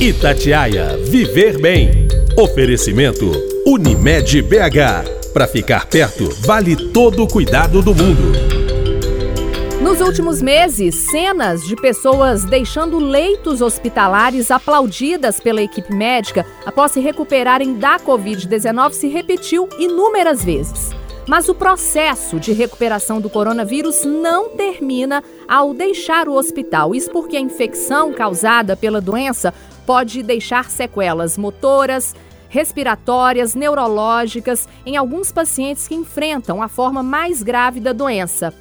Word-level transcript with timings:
Itatiaia 0.00 0.96
Viver 0.96 1.60
Bem. 1.60 2.06
Oferecimento 2.36 3.32
Unimed 3.66 4.42
BH. 4.42 5.32
Para 5.32 5.48
ficar 5.48 5.86
perto, 5.86 6.28
vale 6.46 6.76
todo 6.92 7.24
o 7.24 7.26
cuidado 7.26 7.82
do 7.82 7.92
mundo. 7.92 8.32
Nos 9.82 10.00
últimos 10.00 10.40
meses, 10.40 11.10
cenas 11.10 11.66
de 11.66 11.74
pessoas 11.74 12.44
deixando 12.44 13.00
leitos 13.00 13.60
hospitalares 13.60 14.52
aplaudidas 14.52 15.40
pela 15.40 15.60
equipe 15.60 15.92
médica 15.92 16.46
após 16.64 16.92
se 16.92 17.00
recuperarem 17.00 17.74
da 17.74 17.98
Covid-19 17.98 18.92
se 18.92 19.08
repetiu 19.08 19.68
inúmeras 19.80 20.44
vezes. 20.44 20.90
Mas 21.28 21.46
o 21.46 21.54
processo 21.54 22.40
de 22.40 22.52
recuperação 22.52 23.20
do 23.20 23.28
coronavírus 23.28 24.02
não 24.02 24.48
termina 24.48 25.22
ao 25.46 25.74
deixar 25.74 26.26
o 26.26 26.32
hospital. 26.32 26.94
Isso 26.94 27.10
porque 27.10 27.36
a 27.36 27.40
infecção 27.40 28.14
causada 28.14 28.74
pela 28.74 28.98
doença 28.98 29.52
pode 29.88 30.22
deixar 30.22 30.68
sequelas 30.68 31.38
motoras, 31.38 32.14
respiratórias, 32.50 33.54
neurológicas 33.54 34.68
em 34.84 34.98
alguns 34.98 35.32
pacientes 35.32 35.88
que 35.88 35.94
enfrentam 35.94 36.62
a 36.62 36.68
forma 36.68 37.02
mais 37.02 37.42
grave 37.42 37.80
da 37.80 37.94
doença. 37.94 38.52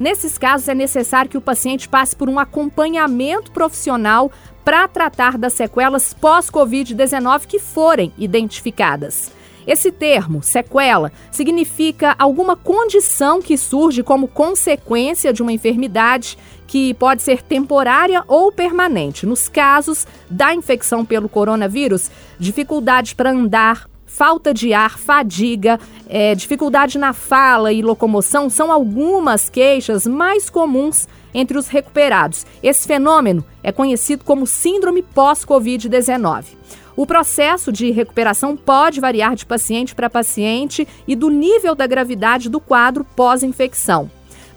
Nesses 0.00 0.36
casos, 0.36 0.66
é 0.66 0.74
necessário 0.74 1.30
que 1.30 1.38
o 1.38 1.40
paciente 1.40 1.88
passe 1.88 2.16
por 2.16 2.28
um 2.28 2.36
acompanhamento 2.36 3.52
profissional 3.52 4.32
para 4.64 4.88
tratar 4.88 5.38
das 5.38 5.52
sequelas 5.52 6.12
pós-Covid-19 6.14 7.46
que 7.46 7.60
forem 7.60 8.12
identificadas. 8.18 9.30
Esse 9.64 9.92
termo, 9.92 10.42
sequela, 10.42 11.12
significa 11.30 12.16
alguma 12.18 12.56
condição 12.56 13.40
que 13.40 13.56
surge 13.56 14.02
como 14.02 14.26
consequência 14.26 15.32
de 15.32 15.42
uma 15.42 15.52
enfermidade 15.52 16.36
que 16.72 16.94
pode 16.94 17.20
ser 17.20 17.42
temporária 17.42 18.24
ou 18.26 18.50
permanente. 18.50 19.26
Nos 19.26 19.46
casos 19.46 20.06
da 20.30 20.54
infecção 20.54 21.04
pelo 21.04 21.28
coronavírus, 21.28 22.10
dificuldade 22.38 23.14
para 23.14 23.30
andar, 23.30 23.90
falta 24.06 24.54
de 24.54 24.72
ar, 24.72 24.98
fadiga, 24.98 25.78
é, 26.08 26.34
dificuldade 26.34 26.96
na 26.96 27.12
fala 27.12 27.74
e 27.74 27.82
locomoção 27.82 28.48
são 28.48 28.72
algumas 28.72 29.50
queixas 29.50 30.06
mais 30.06 30.48
comuns 30.48 31.06
entre 31.34 31.58
os 31.58 31.68
recuperados. 31.68 32.46
Esse 32.62 32.88
fenômeno 32.88 33.44
é 33.62 33.70
conhecido 33.70 34.24
como 34.24 34.46
síndrome 34.46 35.02
pós-Covid-19. 35.02 36.56
O 36.96 37.04
processo 37.04 37.70
de 37.70 37.90
recuperação 37.90 38.56
pode 38.56 38.98
variar 38.98 39.34
de 39.34 39.44
paciente 39.44 39.94
para 39.94 40.08
paciente 40.08 40.88
e 41.06 41.14
do 41.14 41.28
nível 41.28 41.74
da 41.74 41.86
gravidade 41.86 42.48
do 42.48 42.58
quadro 42.58 43.04
pós-infecção. 43.04 44.10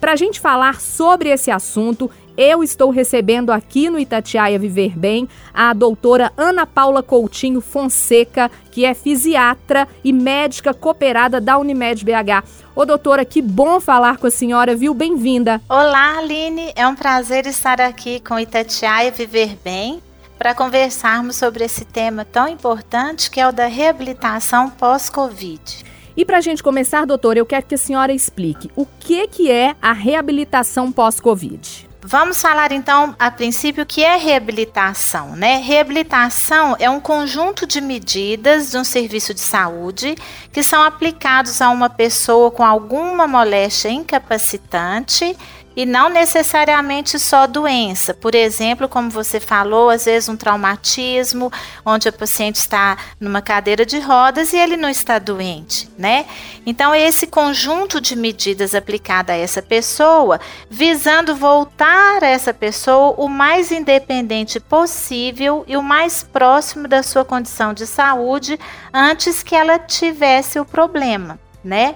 Para 0.05 0.13
a 0.13 0.15
gente 0.15 0.39
falar 0.39 0.79
sobre 0.79 1.29
esse 1.29 1.49
assunto, 1.49 2.11
eu 2.37 2.63
estou 2.63 2.91
recebendo 2.91 3.51
aqui 3.51 3.89
no 3.89 3.97
Itatiaia 3.97 4.59
Viver 4.59 4.95
Bem 4.95 5.27
a 5.51 5.73
doutora 5.73 6.31
Ana 6.37 6.63
Paula 6.67 7.01
Coutinho 7.01 7.59
Fonseca, 7.59 8.51
que 8.69 8.85
é 8.85 8.93
fisiatra 8.93 9.87
e 10.03 10.13
médica 10.13 10.75
cooperada 10.75 11.41
da 11.41 11.57
Unimed 11.57 12.05
BH. 12.05 12.47
Ô 12.75 12.85
doutora, 12.85 13.25
que 13.25 13.41
bom 13.41 13.81
falar 13.81 14.17
com 14.19 14.27
a 14.27 14.29
senhora, 14.29 14.75
viu? 14.75 14.93
Bem-vinda. 14.93 15.59
Olá, 15.67 16.19
Aline. 16.19 16.71
É 16.75 16.87
um 16.87 16.93
prazer 16.93 17.47
estar 17.47 17.81
aqui 17.81 18.19
com 18.19 18.39
Itatiaia 18.39 19.09
Viver 19.09 19.57
Bem 19.63 20.03
para 20.37 20.53
conversarmos 20.53 21.35
sobre 21.35 21.63
esse 21.63 21.83
tema 21.83 22.23
tão 22.23 22.47
importante 22.47 23.31
que 23.31 23.41
é 23.41 23.47
o 23.47 23.51
da 23.51 23.65
reabilitação 23.65 24.69
pós-Covid. 24.69 25.94
E 26.17 26.23
para 26.23 26.37
a 26.37 26.41
gente 26.41 26.63
começar, 26.63 27.05
doutor, 27.05 27.35
eu 27.35 27.45
quero 27.45 27.65
que 27.65 27.75
a 27.75 27.77
senhora 27.77 28.13
explique 28.13 28.71
o 28.73 28.85
que, 28.85 29.27
que 29.27 29.51
é 29.51 29.75
a 29.81 29.91
reabilitação 29.91 30.89
pós-Covid. 30.89 31.89
Vamos 32.07 32.39
falar 32.39 32.71
então, 32.71 33.15
a 33.17 33.31
princípio, 33.31 33.83
o 33.83 33.85
que 33.85 34.03
é 34.03 34.15
reabilitação, 34.15 35.35
né? 35.35 35.57
Reabilitação 35.57 36.75
é 36.79 36.87
um 36.87 36.99
conjunto 36.99 37.65
de 37.65 37.81
medidas 37.81 38.69
de 38.69 38.77
um 38.77 38.83
serviço 38.83 39.33
de 39.33 39.39
saúde 39.39 40.15
que 40.53 40.61
são 40.61 40.83
aplicados 40.83 41.63
a 41.63 41.69
uma 41.71 41.89
pessoa 41.89 42.51
com 42.51 42.63
alguma 42.63 43.27
moléstia 43.27 43.89
incapacitante 43.89 45.35
e 45.75 45.85
não 45.85 46.09
necessariamente 46.09 47.19
só 47.19 47.45
doença. 47.45 48.13
Por 48.13 48.33
exemplo, 48.33 48.87
como 48.87 49.09
você 49.09 49.39
falou, 49.39 49.89
às 49.89 50.05
vezes 50.05 50.29
um 50.29 50.37
traumatismo, 50.37 51.51
onde 51.85 52.07
a 52.07 52.13
paciente 52.13 52.55
está 52.55 52.97
numa 53.19 53.41
cadeira 53.41 53.85
de 53.85 53.99
rodas 53.99 54.53
e 54.53 54.57
ele 54.57 54.77
não 54.77 54.89
está 54.89 55.19
doente, 55.19 55.89
né? 55.97 56.25
Então, 56.65 56.95
esse 56.95 57.27
conjunto 57.27 57.99
de 57.99 58.15
medidas 58.15 58.73
aplicada 58.73 59.33
a 59.33 59.37
essa 59.37 59.61
pessoa, 59.61 60.39
visando 60.69 61.35
voltar 61.35 62.23
a 62.23 62.27
essa 62.27 62.53
pessoa 62.53 63.15
o 63.17 63.27
mais 63.27 63.71
independente 63.71 64.59
possível 64.59 65.63
e 65.67 65.75
o 65.75 65.83
mais 65.83 66.23
próximo 66.23 66.87
da 66.87 67.03
sua 67.03 67.25
condição 67.25 67.73
de 67.73 67.85
saúde 67.85 68.59
antes 68.93 69.43
que 69.43 69.55
ela 69.55 69.77
tivesse 69.77 70.59
o 70.59 70.65
problema, 70.65 71.39
né? 71.63 71.95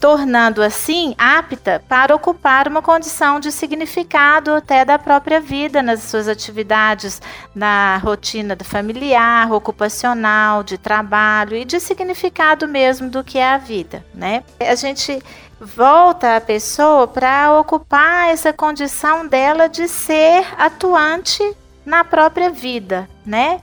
Tornando 0.00 0.62
assim 0.62 1.14
apta 1.18 1.84
para 1.86 2.16
ocupar 2.16 2.66
uma 2.66 2.80
condição 2.80 3.38
de 3.38 3.52
significado 3.52 4.54
até 4.54 4.82
da 4.82 4.98
própria 4.98 5.38
vida 5.38 5.82
nas 5.82 6.04
suas 6.04 6.26
atividades, 6.26 7.20
na 7.54 7.98
rotina 7.98 8.56
do 8.56 8.64
familiar, 8.64 9.52
ocupacional, 9.52 10.62
de 10.62 10.78
trabalho 10.78 11.54
e 11.54 11.66
de 11.66 11.78
significado 11.78 12.66
mesmo 12.66 13.10
do 13.10 13.22
que 13.22 13.36
é 13.36 13.52
a 13.52 13.58
vida, 13.58 14.02
né? 14.14 14.42
A 14.58 14.74
gente 14.74 15.22
volta 15.60 16.36
a 16.36 16.40
pessoa 16.40 17.06
para 17.06 17.58
ocupar 17.58 18.30
essa 18.30 18.54
condição 18.54 19.28
dela 19.28 19.68
de 19.68 19.86
ser 19.86 20.46
atuante 20.56 21.42
na 21.84 22.02
própria 22.04 22.48
vida, 22.48 23.06
né? 23.26 23.60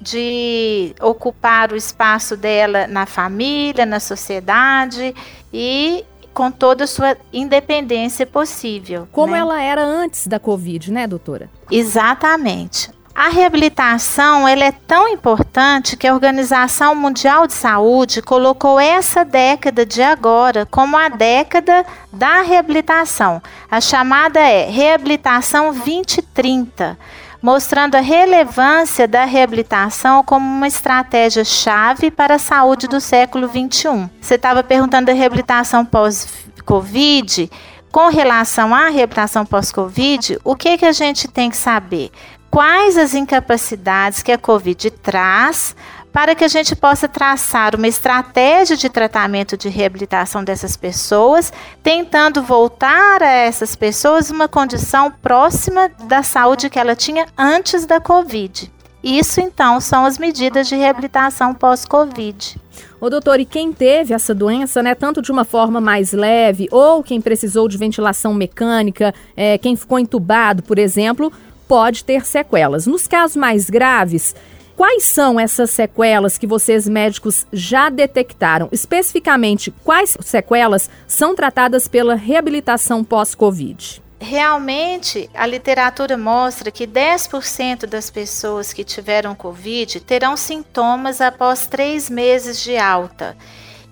de 0.00 0.94
ocupar 1.00 1.72
o 1.72 1.76
espaço 1.76 2.36
dela 2.36 2.86
na 2.86 3.04
família, 3.04 3.84
na 3.84 3.98
sociedade 3.98 5.12
e 5.52 6.04
com 6.34 6.50
toda 6.50 6.84
a 6.84 6.86
sua 6.86 7.16
independência 7.32 8.24
possível. 8.24 9.08
Como 9.10 9.32
né? 9.32 9.40
ela 9.40 9.60
era 9.60 9.84
antes 9.84 10.26
da 10.26 10.38
Covid, 10.38 10.92
né, 10.92 11.06
doutora? 11.06 11.50
Exatamente. 11.70 12.90
A 13.18 13.30
reabilitação 13.30 14.46
ela 14.46 14.64
é 14.64 14.70
tão 14.70 15.08
importante 15.08 15.96
que 15.96 16.06
a 16.06 16.14
Organização 16.14 16.94
Mundial 16.94 17.48
de 17.48 17.54
Saúde 17.54 18.22
colocou 18.22 18.78
essa 18.78 19.24
década 19.24 19.84
de 19.84 20.00
agora 20.00 20.64
como 20.64 20.96
a 20.96 21.08
década 21.08 21.84
da 22.12 22.42
reabilitação. 22.42 23.42
A 23.68 23.80
chamada 23.80 24.38
é 24.38 24.70
Reabilitação 24.70 25.72
2030 25.72 26.96
mostrando 27.40 27.94
a 27.94 28.00
relevância 28.00 29.06
da 29.06 29.24
reabilitação 29.24 30.22
como 30.24 30.44
uma 30.44 30.66
estratégia 30.66 31.44
chave 31.44 32.10
para 32.10 32.34
a 32.34 32.38
saúde 32.38 32.88
do 32.88 33.00
século 33.00 33.48
21. 33.48 34.08
Você 34.20 34.34
estava 34.34 34.62
perguntando 34.62 35.06
da 35.06 35.12
reabilitação 35.12 35.84
pós-Covid. 35.84 37.50
Com 37.90 38.08
relação 38.08 38.74
à 38.74 38.88
reabilitação 38.88 39.46
pós-Covid, 39.46 40.38
o 40.44 40.54
que, 40.54 40.76
que 40.76 40.84
a 40.84 40.92
gente 40.92 41.26
tem 41.26 41.48
que 41.48 41.56
saber? 41.56 42.10
Quais 42.50 42.98
as 42.98 43.14
incapacidades 43.14 44.22
que 44.22 44.32
a 44.32 44.38
Covid 44.38 44.90
traz 44.90 45.74
para 46.12 46.34
que 46.34 46.44
a 46.44 46.48
gente 46.48 46.74
possa 46.74 47.06
traçar 47.06 47.74
uma 47.74 47.86
estratégia 47.86 48.76
de 48.76 48.88
tratamento 48.88 49.56
de 49.56 49.68
reabilitação 49.68 50.42
dessas 50.42 50.76
pessoas, 50.76 51.52
tentando 51.82 52.42
voltar 52.42 53.22
a 53.22 53.30
essas 53.30 53.76
pessoas 53.76 54.30
uma 54.30 54.48
condição 54.48 55.10
próxima 55.10 55.90
da 56.04 56.22
saúde 56.22 56.70
que 56.70 56.78
ela 56.78 56.96
tinha 56.96 57.26
antes 57.36 57.86
da 57.86 58.00
Covid. 58.00 58.70
Isso 59.02 59.40
então 59.40 59.80
são 59.80 60.04
as 60.04 60.18
medidas 60.18 60.68
de 60.68 60.76
reabilitação 60.76 61.54
pós-Covid. 61.54 62.60
Ô 63.00 63.08
doutor, 63.08 63.38
e 63.38 63.44
quem 63.44 63.72
teve 63.72 64.12
essa 64.12 64.34
doença, 64.34 64.82
né, 64.82 64.94
tanto 64.94 65.22
de 65.22 65.30
uma 65.30 65.44
forma 65.44 65.80
mais 65.80 66.12
leve, 66.12 66.66
ou 66.72 67.02
quem 67.02 67.20
precisou 67.20 67.68
de 67.68 67.78
ventilação 67.78 68.34
mecânica, 68.34 69.14
é, 69.36 69.56
quem 69.56 69.76
ficou 69.76 70.00
entubado, 70.00 70.64
por 70.64 70.78
exemplo, 70.78 71.32
pode 71.68 72.02
ter 72.02 72.26
sequelas. 72.26 72.86
Nos 72.86 73.06
casos 73.06 73.36
mais 73.36 73.70
graves, 73.70 74.34
Quais 74.78 75.02
são 75.02 75.40
essas 75.40 75.70
sequelas 75.70 76.38
que 76.38 76.46
vocês 76.46 76.88
médicos 76.88 77.44
já 77.52 77.90
detectaram? 77.90 78.68
Especificamente, 78.70 79.72
quais 79.82 80.16
sequelas 80.20 80.88
são 81.04 81.34
tratadas 81.34 81.88
pela 81.88 82.14
reabilitação 82.14 83.02
pós-Covid? 83.02 84.00
Realmente, 84.20 85.28
a 85.34 85.46
literatura 85.46 86.16
mostra 86.16 86.70
que 86.70 86.86
10% 86.86 87.86
das 87.86 88.08
pessoas 88.08 88.72
que 88.72 88.84
tiveram 88.84 89.34
Covid 89.34 89.98
terão 89.98 90.36
sintomas 90.36 91.20
após 91.20 91.66
três 91.66 92.08
meses 92.08 92.62
de 92.62 92.76
alta. 92.76 93.36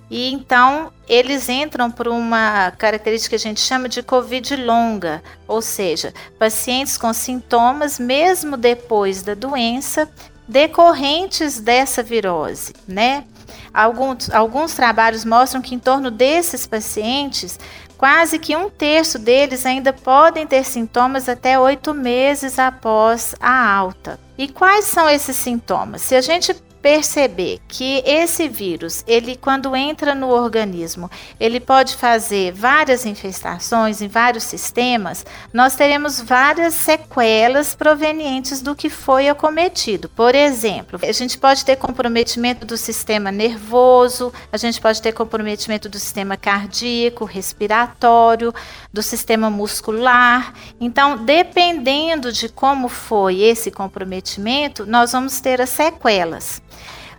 E 0.08 0.32
então 0.32 0.92
eles 1.08 1.48
entram 1.48 1.90
por 1.90 2.06
uma 2.06 2.70
característica 2.78 3.30
que 3.30 3.34
a 3.34 3.48
gente 3.48 3.60
chama 3.60 3.88
de 3.88 4.04
Covid 4.04 4.54
longa, 4.54 5.20
ou 5.48 5.60
seja, 5.60 6.14
pacientes 6.38 6.96
com 6.96 7.12
sintomas 7.12 7.98
mesmo 7.98 8.56
depois 8.56 9.22
da 9.22 9.34
doença 9.34 10.08
decorrentes 10.48 11.60
dessa 11.60 12.02
virose, 12.02 12.72
né? 12.86 13.24
Alguns, 13.72 14.30
alguns 14.30 14.74
trabalhos 14.74 15.24
mostram 15.24 15.60
que 15.60 15.74
em 15.74 15.78
torno 15.78 16.10
desses 16.10 16.66
pacientes, 16.66 17.58
quase 17.98 18.38
que 18.38 18.56
um 18.56 18.70
terço 18.70 19.18
deles 19.18 19.66
ainda 19.66 19.92
podem 19.92 20.46
ter 20.46 20.64
sintomas 20.64 21.28
até 21.28 21.58
oito 21.58 21.92
meses 21.92 22.58
após 22.58 23.34
a 23.40 23.74
alta. 23.74 24.18
E 24.38 24.48
quais 24.48 24.84
são 24.86 25.08
esses 25.08 25.36
sintomas? 25.36 26.02
Se 26.02 26.14
a 26.14 26.20
gente 26.20 26.54
perceber 26.86 27.58
que 27.66 28.00
esse 28.06 28.48
vírus, 28.48 29.02
ele 29.08 29.34
quando 29.34 29.74
entra 29.74 30.14
no 30.14 30.28
organismo, 30.28 31.10
ele 31.40 31.58
pode 31.58 31.96
fazer 31.96 32.52
várias 32.52 33.04
infestações 33.04 34.00
em 34.00 34.06
vários 34.06 34.44
sistemas, 34.44 35.26
nós 35.52 35.74
teremos 35.74 36.20
várias 36.20 36.74
sequelas 36.74 37.74
provenientes 37.74 38.62
do 38.62 38.76
que 38.76 38.88
foi 38.88 39.28
acometido. 39.28 40.08
Por 40.08 40.32
exemplo, 40.32 40.96
a 41.02 41.10
gente 41.10 41.36
pode 41.36 41.64
ter 41.64 41.74
comprometimento 41.74 42.64
do 42.64 42.76
sistema 42.76 43.32
nervoso, 43.32 44.32
a 44.52 44.56
gente 44.56 44.80
pode 44.80 45.02
ter 45.02 45.10
comprometimento 45.10 45.88
do 45.88 45.98
sistema 45.98 46.36
cardíaco, 46.36 47.24
respiratório, 47.24 48.54
do 48.92 49.02
sistema 49.02 49.50
muscular. 49.50 50.54
Então, 50.80 51.24
dependendo 51.24 52.30
de 52.30 52.48
como 52.48 52.88
foi 52.88 53.40
esse 53.40 53.72
comprometimento, 53.72 54.86
nós 54.86 55.10
vamos 55.10 55.40
ter 55.40 55.60
as 55.60 55.70
sequelas. 55.70 56.62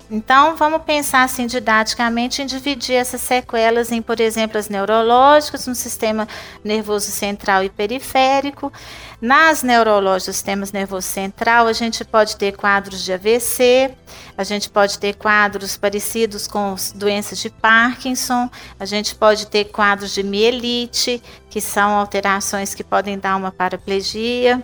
Então, 0.09 0.55
vamos 0.55 0.83
pensar 0.83 1.23
assim 1.23 1.45
didaticamente 1.47 2.41
em 2.41 2.45
dividir 2.45 2.95
essas 2.95 3.19
sequelas 3.19 3.91
em, 3.91 4.01
por 4.01 4.21
exemplo, 4.21 4.57
as 4.57 4.69
neurológicas 4.69 5.67
no 5.67 5.75
sistema 5.75 6.25
nervoso 6.63 7.11
central 7.11 7.63
e 7.63 7.69
periférico. 7.69 8.71
Nas 9.19 9.63
neurológicas 9.63 10.35
do 10.35 10.37
sistema 10.37 10.65
nervoso 10.71 11.07
central, 11.07 11.67
a 11.67 11.73
gente 11.73 12.05
pode 12.05 12.37
ter 12.37 12.55
quadros 12.55 13.03
de 13.03 13.11
AVC, 13.11 13.91
a 14.37 14.43
gente 14.45 14.69
pode 14.69 14.97
ter 14.97 15.15
quadros 15.15 15.75
parecidos 15.75 16.47
com 16.47 16.75
doenças 16.95 17.39
de 17.39 17.49
Parkinson, 17.49 18.49
a 18.79 18.85
gente 18.85 19.13
pode 19.13 19.47
ter 19.47 19.65
quadros 19.65 20.13
de 20.13 20.23
mielite, 20.23 21.21
que 21.49 21.59
são 21.59 21.97
alterações 21.97 22.73
que 22.73 22.83
podem 22.83 23.17
dar 23.17 23.35
uma 23.35 23.51
paraplegia. 23.51 24.63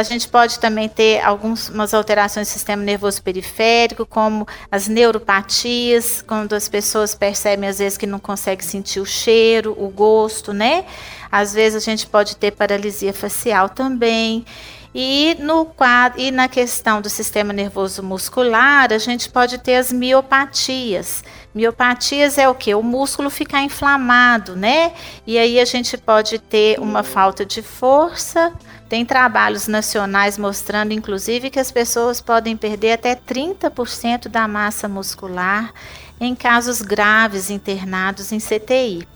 A 0.00 0.02
gente 0.02 0.26
pode 0.26 0.58
também 0.58 0.88
ter 0.88 1.20
algumas 1.20 1.92
alterações 1.92 2.48
do 2.48 2.50
sistema 2.50 2.82
nervoso 2.82 3.22
periférico, 3.22 4.06
como 4.06 4.48
as 4.72 4.88
neuropatias, 4.88 6.22
quando 6.26 6.54
as 6.54 6.70
pessoas 6.70 7.14
percebem 7.14 7.68
às 7.68 7.78
vezes 7.78 7.98
que 7.98 8.06
não 8.06 8.18
conseguem 8.18 8.66
sentir 8.66 8.98
o 8.98 9.04
cheiro, 9.04 9.76
o 9.78 9.90
gosto, 9.90 10.54
né? 10.54 10.86
Às 11.30 11.52
vezes 11.52 11.82
a 11.82 11.84
gente 11.84 12.06
pode 12.06 12.34
ter 12.36 12.52
paralisia 12.52 13.12
facial 13.12 13.68
também. 13.68 14.46
E, 14.94 15.36
no 15.38 15.66
quadro, 15.66 16.18
e 16.18 16.30
na 16.30 16.48
questão 16.48 17.02
do 17.02 17.10
sistema 17.10 17.52
nervoso 17.52 18.02
muscular, 18.02 18.90
a 18.92 18.98
gente 18.98 19.28
pode 19.28 19.58
ter 19.58 19.76
as 19.76 19.92
miopatias. 19.92 21.22
Miopatias 21.54 22.38
é 22.38 22.48
o 22.48 22.54
que? 22.54 22.74
O 22.74 22.82
músculo 22.82 23.28
ficar 23.28 23.62
inflamado, 23.62 24.56
né? 24.56 24.92
E 25.26 25.38
aí 25.38 25.60
a 25.60 25.64
gente 25.66 25.96
pode 25.98 26.38
ter 26.38 26.80
uma 26.80 27.02
falta 27.02 27.44
de 27.44 27.60
força. 27.60 28.52
Tem 28.90 29.04
trabalhos 29.04 29.68
nacionais 29.68 30.36
mostrando, 30.36 30.92
inclusive, 30.92 31.48
que 31.48 31.60
as 31.60 31.70
pessoas 31.70 32.20
podem 32.20 32.56
perder 32.56 32.94
até 32.94 33.14
30% 33.14 34.26
da 34.26 34.48
massa 34.48 34.88
muscular 34.88 35.72
em 36.20 36.34
casos 36.34 36.82
graves 36.82 37.50
internados 37.50 38.32
em 38.32 38.40
CTI. 38.40 39.06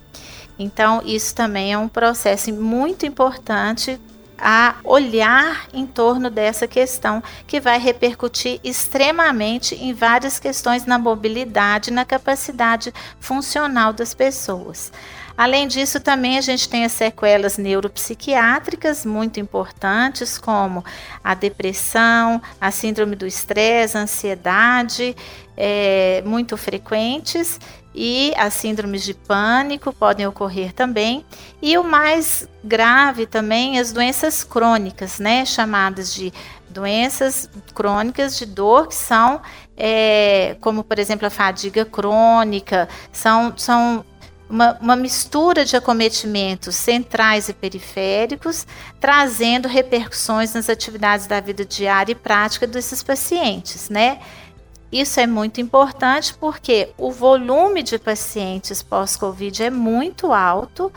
Então, 0.57 1.03
isso 1.05 1.35
também 1.35 1.73
é 1.73 1.77
um 1.77 1.89
processo 1.89 2.53
muito 2.53 3.05
importante 3.05 4.01
a 4.39 4.77
olhar 4.85 5.67
em 5.73 5.85
torno 5.85 6.31
dessa 6.31 6.69
questão 6.69 7.21
que 7.45 7.61
vai 7.61 7.81
repercutir 7.81 8.61
extremamente 8.63 9.75
em 9.75 9.93
várias 9.93 10.39
questões 10.39 10.87
na 10.87 11.01
mobilidade, 11.01 11.91
na 11.91 12.05
capacidade 12.05 12.95
funcional 13.19 13.93
das 13.93 14.15
pessoas. 14.15 14.93
Além 15.37 15.67
disso, 15.67 15.99
também 15.99 16.39
a 16.39 16.41
gente 16.41 16.69
tem 16.69 16.85
as 16.85 16.93
sequelas 16.93 17.59
neuropsiquiátricas 17.59 19.05
muito 19.05 19.41
importantes, 19.41 20.39
como 20.39 20.85
a 21.23 21.35
depressão, 21.35 22.41
a 22.61 22.71
síndrome 22.71 23.17
do 23.17 23.27
estresse, 23.27 23.99
a 23.99 24.03
ansiedade, 24.03 25.17
é, 25.57 26.23
muito 26.25 26.57
frequentes, 26.57 27.59
e 27.93 28.33
as 28.37 28.55
síndromes 28.55 29.05
de 29.05 29.15
pânico 29.15 29.93
podem 29.93 30.27
ocorrer 30.27 30.73
também. 30.73 31.25
E 31.61 31.77
o 31.79 31.85
mais 31.85 32.49
grave 32.63 33.27
também, 33.27 33.79
as 33.79 33.93
doenças 33.93 34.45
crônicas, 34.45 35.19
né, 35.19 35.45
chamadas 35.45 36.15
de 36.15 36.33
doenças 36.69 37.49
crônicas 37.73 38.37
de 38.37 38.47
dor, 38.47 38.89
que 38.89 38.95
são, 38.97 39.41
é, 39.77 40.57
como 40.61 40.83
por 40.83 40.99
exemplo 40.99 41.27
a 41.27 41.31
fadiga 41.31 41.85
crônica, 41.85 42.89
são, 43.13 43.57
são 43.57 44.05
uma, 44.49 44.79
uma, 44.81 44.97
mistura 44.97 45.65
de 45.65 45.77
acometimentos 45.77 46.77
centrais 46.77 47.49
e 47.49 47.53
periféricos, 47.53 48.67
trazendo 49.01 49.69
repercussões 49.69 50.55
nas 50.55 50.69
atividades 50.69 51.27
da 51.27 51.41
vida 51.41 51.65
diária 51.65 52.13
e 52.13 52.15
prática 52.15 52.67
desses 52.67 53.03
pacientes, 53.03 53.89
né? 53.89 54.21
Isso 54.93 55.19
é 55.19 55.27
muito 55.27 55.61
importante 55.61 56.33
porque 56.35 56.91
o 56.97 57.11
volume 57.11 57.83
de 57.83 57.99
pacientes 57.99 58.81
pós-Covid 58.81 59.65
é 59.65 59.71
muito 59.71 60.33
alto. 60.33 60.93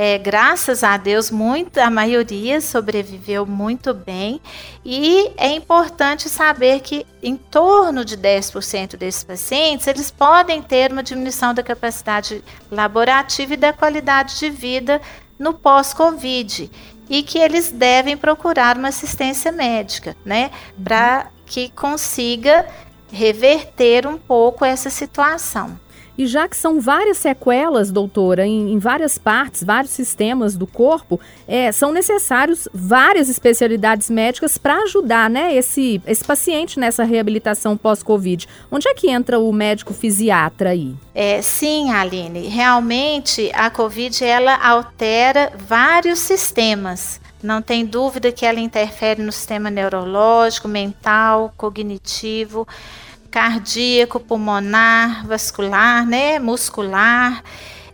É, 0.00 0.16
graças 0.16 0.84
a 0.84 0.96
Deus, 0.96 1.28
muita, 1.28 1.84
a 1.84 1.90
maioria 1.90 2.60
sobreviveu 2.60 3.44
muito 3.44 3.92
bem. 3.92 4.40
E 4.84 5.32
é 5.36 5.50
importante 5.50 6.28
saber 6.28 6.82
que 6.82 7.04
em 7.20 7.36
torno 7.36 8.04
de 8.04 8.16
10% 8.16 8.96
desses 8.96 9.24
pacientes, 9.24 9.88
eles 9.88 10.08
podem 10.08 10.62
ter 10.62 10.92
uma 10.92 11.02
diminuição 11.02 11.52
da 11.52 11.64
capacidade 11.64 12.44
laborativa 12.70 13.54
e 13.54 13.56
da 13.56 13.72
qualidade 13.72 14.38
de 14.38 14.48
vida 14.48 15.00
no 15.36 15.52
pós-Covid. 15.52 16.70
E 17.10 17.24
que 17.24 17.38
eles 17.38 17.72
devem 17.72 18.16
procurar 18.16 18.78
uma 18.78 18.90
assistência 18.90 19.50
médica, 19.50 20.16
né? 20.24 20.52
Para 20.80 21.26
que 21.44 21.70
consiga 21.70 22.66
reverter 23.10 24.06
um 24.06 24.16
pouco 24.16 24.64
essa 24.64 24.90
situação. 24.90 25.76
E 26.18 26.26
já 26.26 26.48
que 26.48 26.56
são 26.56 26.80
várias 26.80 27.18
sequelas, 27.18 27.92
doutora, 27.92 28.44
em, 28.44 28.72
em 28.72 28.78
várias 28.80 29.16
partes, 29.16 29.62
vários 29.62 29.92
sistemas 29.92 30.56
do 30.56 30.66
corpo, 30.66 31.20
é, 31.46 31.70
são 31.70 31.92
necessários 31.92 32.68
várias 32.74 33.28
especialidades 33.28 34.10
médicas 34.10 34.58
para 34.58 34.82
ajudar 34.82 35.30
né, 35.30 35.54
esse, 35.54 36.02
esse 36.04 36.24
paciente 36.24 36.80
nessa 36.80 37.04
reabilitação 37.04 37.76
pós-Covid. 37.76 38.48
Onde 38.68 38.88
é 38.88 38.94
que 38.94 39.08
entra 39.08 39.38
o 39.38 39.52
médico 39.52 39.94
fisiatra 39.94 40.70
aí? 40.70 40.92
É, 41.14 41.40
sim, 41.40 41.92
Aline. 41.92 42.48
Realmente 42.48 43.52
a 43.54 43.70
Covid 43.70 44.24
ela 44.24 44.56
altera 44.56 45.52
vários 45.68 46.18
sistemas. 46.18 47.20
Não 47.40 47.62
tem 47.62 47.86
dúvida 47.86 48.32
que 48.32 48.44
ela 48.44 48.58
interfere 48.58 49.22
no 49.22 49.30
sistema 49.30 49.70
neurológico, 49.70 50.66
mental, 50.66 51.54
cognitivo, 51.56 52.66
cardíaco, 53.30 54.20
pulmonar, 54.20 55.26
vascular, 55.26 56.06
né, 56.06 56.38
muscular. 56.38 57.42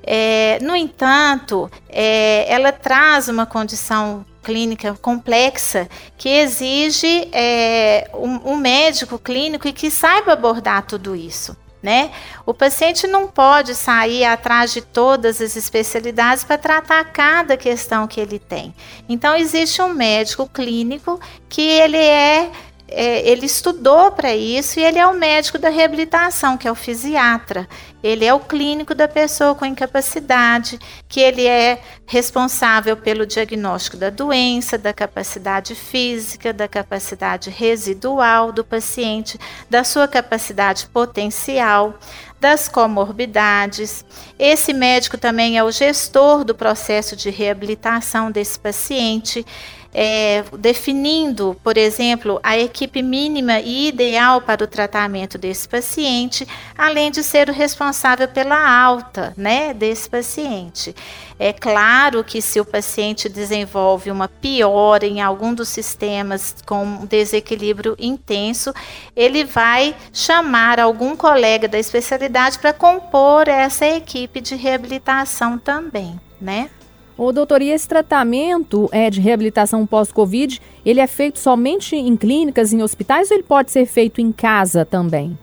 É, 0.03 0.59
no 0.61 0.77
entanto, 0.77 1.71
é, 1.89 2.45
ela 2.53 2.73
traz 2.73 3.29
uma 3.29 3.47
condição 3.47 4.25
clínica 4.43 4.95
complexa 5.01 5.89
que 6.19 6.29
exige 6.29 7.29
é, 7.33 8.11
um, 8.15 8.53
um 8.53 8.57
médico 8.57 9.19
clínico 9.19 9.67
e 9.67 9.73
que 9.73 9.91
saiba 9.91 10.35
abordar 10.35 10.87
tudo 10.87 11.17
isso 11.17 11.57
né? 11.85 12.11
O 12.47 12.55
paciente 12.55 13.07
não 13.07 13.29
pode 13.29 13.75
sair 13.75 14.25
atrás 14.25 14.73
de 14.73 14.81
todas 14.81 15.39
as 15.39 15.55
especialidades 15.55 16.43
para 16.43 16.57
tratar 16.57 17.05
cada 17.13 17.59
questão 17.59 18.09
que 18.09 18.19
ele 18.19 18.39
tem. 18.39 18.75
Então 19.07 19.37
existe 19.37 19.83
um 19.83 19.93
médico 19.93 20.49
clínico 20.49 21.21
que 21.47 21.61
ele 21.61 21.99
é 21.99 22.51
é, 22.97 23.29
ele 23.29 23.47
estudou 23.47 24.13
para 24.13 24.35
isso 24.35 24.79
e 24.79 24.85
ele 24.85 24.99
é 24.99 25.07
o 25.07 25.15
médico 25.15 25.59
da 25.59 25.69
reabilitação, 25.69 26.57
que 26.57 26.69
é 26.69 26.73
o 26.73 26.75
fisiatra. 26.75 27.69
Ele 28.03 28.25
é 28.25 28.35
o 28.35 28.41
clínico 28.41 28.95
da 28.95 29.09
pessoa 29.09 29.55
com 29.55 29.65
incapacidade, 29.65 30.79
que 31.09 31.21
ele 31.21 31.47
é 31.47 31.81
responsável 32.07 32.97
pelo 32.97 33.27
diagnóstico 33.27 33.97
da 33.97 34.11
doença, 34.11 34.77
da 34.77 34.93
capacidade 34.93 35.75
física, 35.75 36.53
da 36.53 36.69
capacidade 36.69 37.49
residual 37.51 38.53
do 38.53 38.63
paciente, 38.63 39.39
da 39.71 39.83
sua 39.85 40.07
capacidade 40.07 40.87
potencial, 40.87 41.99
das 42.39 42.69
comorbidades. 42.69 44.05
Esse 44.39 44.75
médico 44.75 45.17
também 45.17 45.57
é 45.57 45.65
o 45.65 45.71
gestor 45.71 46.45
do 46.45 46.55
processo 46.55 47.17
de 47.17 47.31
reabilitação 47.31 48.31
desse 48.31 48.59
paciente 48.59 49.47
é, 49.95 50.45
definindo, 50.59 51.57
por 51.63 51.79
exemplo, 51.79 52.41
a 52.43 52.59
equipe 52.59 53.01
mínima 53.01 53.61
e 53.61 53.87
ideal 53.89 54.41
para 54.41 54.65
o 54.65 54.67
tratamento 54.67 55.39
desse 55.39 55.69
paciente, 55.69 56.47
além 56.77 57.13
de 57.13 57.23
ser 57.23 57.49
o 57.49 57.53
responsável 57.53 58.27
pela 58.27 58.69
alta 58.69 59.33
né, 59.37 59.73
desse 59.73 60.11
paciente. 60.11 60.95
É 61.39 61.53
claro 61.53 62.25
que 62.25 62.43
se 62.43 62.61
o 62.61 62.65
paciente 62.65 63.29
desenvolve 63.29 64.11
uma 64.11 64.29
piora 64.29 65.07
em 65.07 65.21
algum 65.21 65.55
dos 65.55 65.69
sistemas 65.69 66.57
com 66.67 66.85
um 66.85 67.07
desequilíbrio 67.07 67.97
intenso, 67.99 68.73
ele 69.15 69.45
vai 69.45 69.95
chamar 70.13 70.81
algum 70.81 71.17
colega 71.17 71.69
da 71.69 71.79
especialidade 71.79 72.59
para 72.59 72.73
compor 72.73 73.49
essa 73.49 73.87
equipe 73.87 74.41
de 74.41 74.57
reabilitação 74.57 75.59
também, 75.59 76.19
né? 76.41 76.71
Ô, 77.17 77.31
doutor, 77.31 77.63
e 77.63 77.71
esse 77.71 77.87
tratamento 77.87 78.89
é, 78.91 79.09
de 79.09 79.21
reabilitação 79.21 79.87
pós-Covid, 79.87 80.61
ele 80.85 81.01
é 81.01 81.07
feito 81.07 81.39
somente 81.39 81.95
em 81.95 82.17
clínicas, 82.17 82.73
em 82.73 82.83
hospitais, 82.83 83.31
ou 83.31 83.37
ele 83.37 83.45
pode 83.45 83.71
ser 83.71 83.87
feito 83.87 84.21
em 84.21 84.33
casa 84.33 84.85
também? 84.85 85.39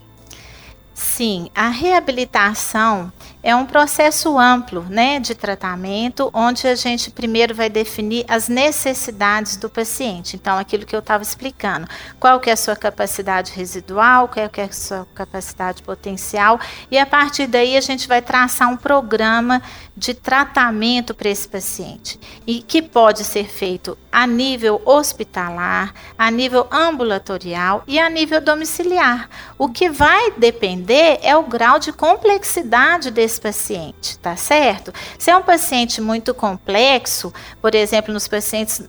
Sim, 0.93 1.49
a 1.55 1.69
reabilitação 1.69 3.11
é 3.43 3.55
um 3.55 3.65
processo 3.65 4.37
amplo 4.37 4.85
né, 4.89 5.19
de 5.19 5.33
tratamento, 5.33 6.29
onde 6.33 6.67
a 6.67 6.75
gente 6.75 7.09
primeiro 7.09 7.55
vai 7.55 7.69
definir 7.69 8.25
as 8.27 8.47
necessidades 8.47 9.57
do 9.57 9.69
paciente. 9.69 10.35
Então, 10.35 10.57
aquilo 10.57 10.85
que 10.85 10.95
eu 10.95 10.99
estava 10.99 11.23
explicando, 11.23 11.87
qual 12.19 12.39
que 12.39 12.49
é 12.49 12.53
a 12.53 12.57
sua 12.57 12.75
capacidade 12.75 13.51
residual, 13.53 14.27
qual 14.27 14.49
que 14.49 14.61
é 14.61 14.65
a 14.65 14.71
sua 14.71 15.07
capacidade 15.15 15.81
potencial, 15.81 16.59
e 16.89 16.97
a 16.97 17.05
partir 17.05 17.47
daí 17.47 17.75
a 17.75 17.81
gente 17.81 18.07
vai 18.07 18.21
traçar 18.21 18.69
um 18.69 18.77
programa 18.77 19.61
de 19.97 20.13
tratamento 20.13 21.13
para 21.13 21.29
esse 21.29 21.47
paciente, 21.47 22.19
e 22.45 22.61
que 22.61 22.81
pode 22.81 23.23
ser 23.23 23.45
feito 23.47 23.97
a 24.11 24.27
nível 24.27 24.81
hospitalar, 24.83 25.93
a 26.17 26.29
nível 26.29 26.67
ambulatorial 26.69 27.83
e 27.87 27.97
a 27.97 28.09
nível 28.09 28.41
domiciliar. 28.41 29.29
O 29.57 29.69
que 29.69 29.89
vai 29.89 30.31
depender 30.31 31.19
é 31.21 31.35
o 31.35 31.43
grau 31.43 31.79
de 31.79 31.93
complexidade 31.93 33.09
desse 33.09 33.39
paciente, 33.39 34.19
tá 34.19 34.35
certo? 34.35 34.93
Se 35.17 35.31
é 35.31 35.37
um 35.37 35.41
paciente 35.41 36.01
muito 36.01 36.33
complexo, 36.33 37.33
por 37.61 37.73
exemplo, 37.73 38.13
nos 38.13 38.27
pacientes 38.27 38.81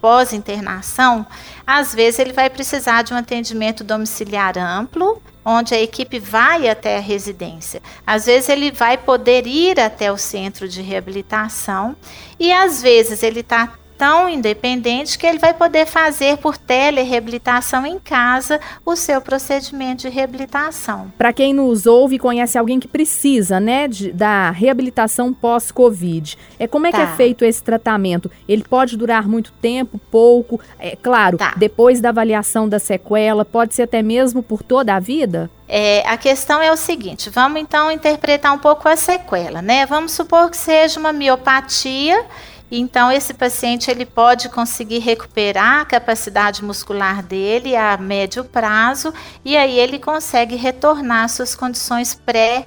pós-internação, 0.00 1.26
às 1.66 1.94
vezes 1.94 2.18
ele 2.18 2.32
vai 2.32 2.48
precisar 2.48 3.02
de 3.02 3.12
um 3.12 3.16
atendimento 3.16 3.84
domiciliar 3.84 4.56
amplo, 4.58 5.20
onde 5.44 5.74
a 5.74 5.80
equipe 5.80 6.18
vai 6.18 6.68
até 6.68 6.96
a 6.96 7.00
residência. 7.00 7.80
Às 8.06 8.26
vezes 8.26 8.48
ele 8.48 8.70
vai 8.70 8.98
poder 8.98 9.46
ir 9.46 9.80
até 9.80 10.12
o 10.12 10.16
centro 10.16 10.68
de 10.68 10.82
reabilitação 10.82 11.96
e 12.38 12.52
às 12.52 12.82
vezes 12.82 13.22
ele 13.22 13.40
está 13.40 13.79
tão 14.00 14.30
independente 14.30 15.18
que 15.18 15.26
ele 15.26 15.38
vai 15.38 15.52
poder 15.52 15.84
fazer 15.84 16.38
por 16.38 16.56
telereabilitação 16.56 17.84
em 17.84 17.98
casa 17.98 18.58
o 18.82 18.96
seu 18.96 19.20
procedimento 19.20 20.04
de 20.04 20.08
reabilitação. 20.08 21.12
Para 21.18 21.34
quem 21.34 21.52
nos 21.52 21.84
ouve 21.84 22.16
e 22.16 22.18
conhece 22.18 22.56
alguém 22.56 22.80
que 22.80 22.88
precisa, 22.88 23.60
né, 23.60 23.86
de, 23.86 24.10
da 24.10 24.50
reabilitação 24.52 25.34
pós-Covid, 25.34 26.38
é 26.58 26.66
como 26.66 26.86
é 26.86 26.90
tá. 26.90 26.96
que 26.96 27.02
é 27.02 27.06
tá. 27.08 27.12
feito 27.12 27.44
esse 27.44 27.62
tratamento? 27.62 28.30
Ele 28.48 28.64
pode 28.64 28.96
durar 28.96 29.28
muito 29.28 29.52
tempo, 29.60 30.00
pouco? 30.10 30.58
É 30.78 30.96
claro, 30.96 31.36
tá. 31.36 31.52
depois 31.58 32.00
da 32.00 32.08
avaliação 32.08 32.66
da 32.66 32.78
sequela, 32.78 33.44
pode 33.44 33.74
ser 33.74 33.82
até 33.82 34.02
mesmo 34.02 34.42
por 34.42 34.62
toda 34.62 34.94
a 34.94 34.98
vida? 34.98 35.50
É, 35.68 36.02
a 36.04 36.16
questão 36.16 36.60
é 36.60 36.72
o 36.72 36.76
seguinte: 36.76 37.30
vamos 37.30 37.60
então 37.60 37.92
interpretar 37.92 38.52
um 38.52 38.58
pouco 38.58 38.88
a 38.88 38.96
sequela, 38.96 39.62
né? 39.62 39.86
Vamos 39.86 40.10
supor 40.12 40.50
que 40.50 40.56
seja 40.56 40.98
uma 40.98 41.12
miopatia 41.12 42.24
então 42.70 43.10
esse 43.10 43.34
paciente 43.34 43.90
ele 43.90 44.06
pode 44.06 44.48
conseguir 44.48 44.98
recuperar 44.98 45.80
a 45.80 45.84
capacidade 45.84 46.64
muscular 46.64 47.22
dele 47.22 47.74
a 47.74 47.96
médio 47.96 48.44
prazo 48.44 49.12
e 49.44 49.56
aí 49.56 49.78
ele 49.78 49.98
consegue 49.98 50.56
retornar 50.56 51.24
às 51.24 51.32
suas 51.32 51.54
condições 51.54 52.14
pré 52.14 52.66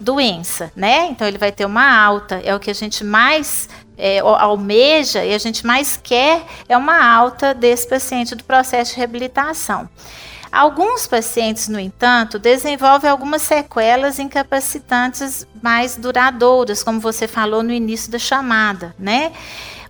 doença, 0.00 0.72
né? 0.74 1.06
Então 1.06 1.26
ele 1.26 1.38
vai 1.38 1.52
ter 1.52 1.64
uma 1.64 2.02
alta, 2.02 2.40
é 2.44 2.54
o 2.54 2.60
que 2.60 2.70
a 2.70 2.74
gente 2.74 3.04
mais 3.04 3.68
é, 3.96 4.18
almeja 4.18 5.24
e 5.24 5.32
a 5.32 5.38
gente 5.38 5.66
mais 5.66 5.98
quer 6.02 6.42
é 6.68 6.76
uma 6.76 7.04
alta 7.04 7.54
desse 7.54 7.88
paciente 7.88 8.34
do 8.34 8.44
processo 8.44 8.92
de 8.92 8.98
reabilitação. 8.98 9.88
Alguns 10.54 11.04
pacientes, 11.08 11.66
no 11.66 11.80
entanto, 11.80 12.38
desenvolvem 12.38 13.10
algumas 13.10 13.42
sequelas 13.42 14.20
incapacitantes 14.20 15.44
mais 15.60 15.96
duradouras, 15.96 16.80
como 16.80 17.00
você 17.00 17.26
falou 17.26 17.60
no 17.60 17.72
início 17.72 18.08
da 18.08 18.20
chamada, 18.20 18.94
né? 18.96 19.32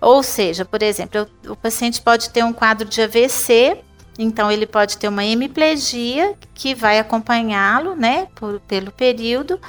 Ou 0.01 0.23
seja, 0.23 0.65
por 0.65 0.81
exemplo, 0.81 1.27
o 1.47 1.55
paciente 1.55 2.01
pode 2.01 2.31
ter 2.31 2.43
um 2.43 2.51
quadro 2.51 2.89
de 2.89 2.99
AVC, 2.99 3.77
então 4.17 4.51
ele 4.51 4.65
pode 4.65 4.97
ter 4.97 5.07
uma 5.07 5.23
hemiplegia 5.23 6.33
que 6.55 6.73
vai 6.73 6.97
acompanhá-lo, 6.97 7.95
né, 7.95 8.27
por, 8.33 8.59
pelo 8.61 8.91
período 8.91 9.61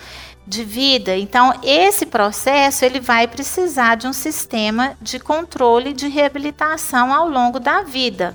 de 0.46 0.64
vida. 0.64 1.14
Então, 1.14 1.52
esse 1.62 2.06
processo 2.06 2.86
ele 2.86 3.00
vai 3.00 3.28
precisar 3.28 3.96
de 3.96 4.06
um 4.06 4.14
sistema 4.14 4.96
de 5.02 5.18
controle 5.18 5.92
de 5.92 6.08
reabilitação 6.08 7.12
ao 7.12 7.28
longo 7.28 7.60
da 7.60 7.82
vida. 7.82 8.34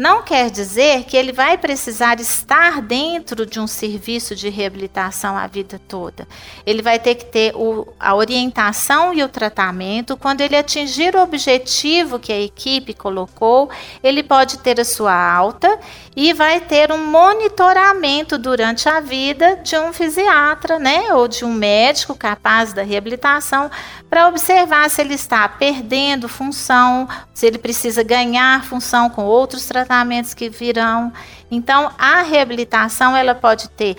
Não 0.00 0.22
quer 0.22 0.50
dizer 0.50 1.04
que 1.04 1.14
ele 1.14 1.30
vai 1.30 1.58
precisar 1.58 2.18
estar 2.20 2.80
dentro 2.80 3.44
de 3.44 3.60
um 3.60 3.66
serviço 3.66 4.34
de 4.34 4.48
reabilitação 4.48 5.36
a 5.36 5.46
vida 5.46 5.78
toda. 5.86 6.26
Ele 6.64 6.80
vai 6.80 6.98
ter 6.98 7.16
que 7.16 7.26
ter 7.26 7.54
o, 7.54 7.86
a 8.00 8.14
orientação 8.14 9.12
e 9.12 9.22
o 9.22 9.28
tratamento. 9.28 10.16
Quando 10.16 10.40
ele 10.40 10.56
atingir 10.56 11.14
o 11.14 11.20
objetivo 11.20 12.18
que 12.18 12.32
a 12.32 12.40
equipe 12.40 12.94
colocou, 12.94 13.68
ele 14.02 14.22
pode 14.22 14.60
ter 14.60 14.80
a 14.80 14.86
sua 14.86 15.12
alta 15.12 15.78
e 16.22 16.34
vai 16.34 16.60
ter 16.60 16.92
um 16.92 17.02
monitoramento 17.02 18.36
durante 18.36 18.86
a 18.86 19.00
vida 19.00 19.56
de 19.64 19.74
um 19.78 19.90
fisiatra, 19.90 20.78
né, 20.78 21.14
ou 21.14 21.26
de 21.26 21.46
um 21.46 21.52
médico 21.54 22.14
capaz 22.14 22.74
da 22.74 22.82
reabilitação 22.82 23.70
para 24.10 24.28
observar 24.28 24.90
se 24.90 25.00
ele 25.00 25.14
está 25.14 25.48
perdendo 25.48 26.28
função, 26.28 27.08
se 27.32 27.46
ele 27.46 27.56
precisa 27.56 28.02
ganhar 28.02 28.62
função 28.66 29.08
com 29.08 29.24
outros 29.24 29.64
tratamentos 29.64 30.34
que 30.34 30.50
virão. 30.50 31.10
Então, 31.50 31.90
a 31.98 32.22
reabilitação 32.22 33.16
ela 33.16 33.34
pode 33.34 33.68
ter 33.70 33.96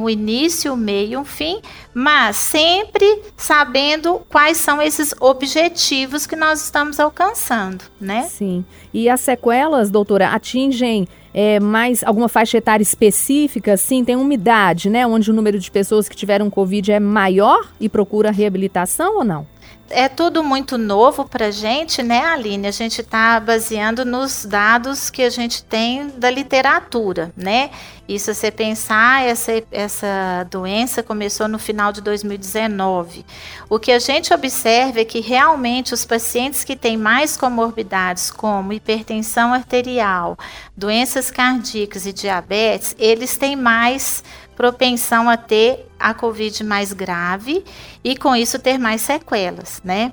o 0.00 0.10
início, 0.10 0.72
o 0.72 0.76
meio 0.76 1.12
e 1.12 1.16
um 1.16 1.24
fim, 1.24 1.60
mas 1.92 2.36
sempre 2.36 3.22
sabendo 3.36 4.20
quais 4.28 4.56
são 4.56 4.82
esses 4.82 5.14
objetivos 5.20 6.26
que 6.26 6.34
nós 6.34 6.62
estamos 6.62 6.98
alcançando, 6.98 7.84
né? 8.00 8.24
Sim. 8.24 8.64
E 8.92 9.08
as 9.08 9.20
sequelas, 9.20 9.90
doutora, 9.90 10.30
atingem 10.30 11.06
é, 11.32 11.60
mais 11.60 12.02
alguma 12.02 12.28
faixa 12.28 12.58
etária 12.58 12.82
específica? 12.82 13.76
Sim, 13.76 14.04
tem 14.04 14.16
uma 14.16 14.34
idade, 14.34 14.90
né? 14.90 15.06
Onde 15.06 15.30
o 15.30 15.34
número 15.34 15.58
de 15.58 15.70
pessoas 15.70 16.08
que 16.08 16.16
tiveram 16.16 16.50
Covid 16.50 16.92
é 16.92 17.00
maior 17.00 17.68
e 17.80 17.88
procura 17.88 18.30
reabilitação 18.30 19.18
ou 19.18 19.24
não? 19.24 19.46
É 19.90 20.08
tudo 20.08 20.42
muito 20.42 20.78
novo 20.78 21.24
para 21.28 21.46
a 21.46 21.50
gente, 21.50 22.02
né, 22.02 22.20
Aline? 22.24 22.66
A 22.66 22.70
gente 22.70 23.00
está 23.00 23.38
baseando 23.38 24.04
nos 24.04 24.44
dados 24.44 25.10
que 25.10 25.22
a 25.22 25.30
gente 25.30 25.62
tem 25.64 26.08
da 26.08 26.30
literatura, 26.30 27.32
né? 27.36 27.70
E 28.06 28.18
se 28.18 28.34
você 28.34 28.50
pensar, 28.50 29.24
essa, 29.24 29.52
essa 29.72 30.46
doença 30.50 31.02
começou 31.02 31.48
no 31.48 31.58
final 31.58 31.90
de 31.90 32.02
2019. 32.02 33.24
O 33.68 33.78
que 33.78 33.90
a 33.90 33.98
gente 33.98 34.32
observa 34.32 35.00
é 35.00 35.04
que 35.04 35.20
realmente 35.20 35.94
os 35.94 36.04
pacientes 36.04 36.64
que 36.64 36.76
têm 36.76 36.98
mais 36.98 37.36
comorbidades, 37.36 38.30
como 38.30 38.74
hipertensão 38.74 39.54
arterial, 39.54 40.36
doenças 40.76 41.30
cardíacas 41.30 42.04
e 42.04 42.12
diabetes, 42.12 42.94
eles 42.98 43.38
têm 43.38 43.56
mais 43.56 44.22
propensão 44.56 45.28
a 45.28 45.36
ter 45.36 45.86
a 45.98 46.12
Covid 46.12 46.62
mais 46.64 46.92
grave 46.92 47.64
e 48.02 48.16
com 48.16 48.34
isso 48.36 48.58
ter 48.58 48.78
mais 48.78 49.00
sequelas, 49.00 49.80
né? 49.84 50.12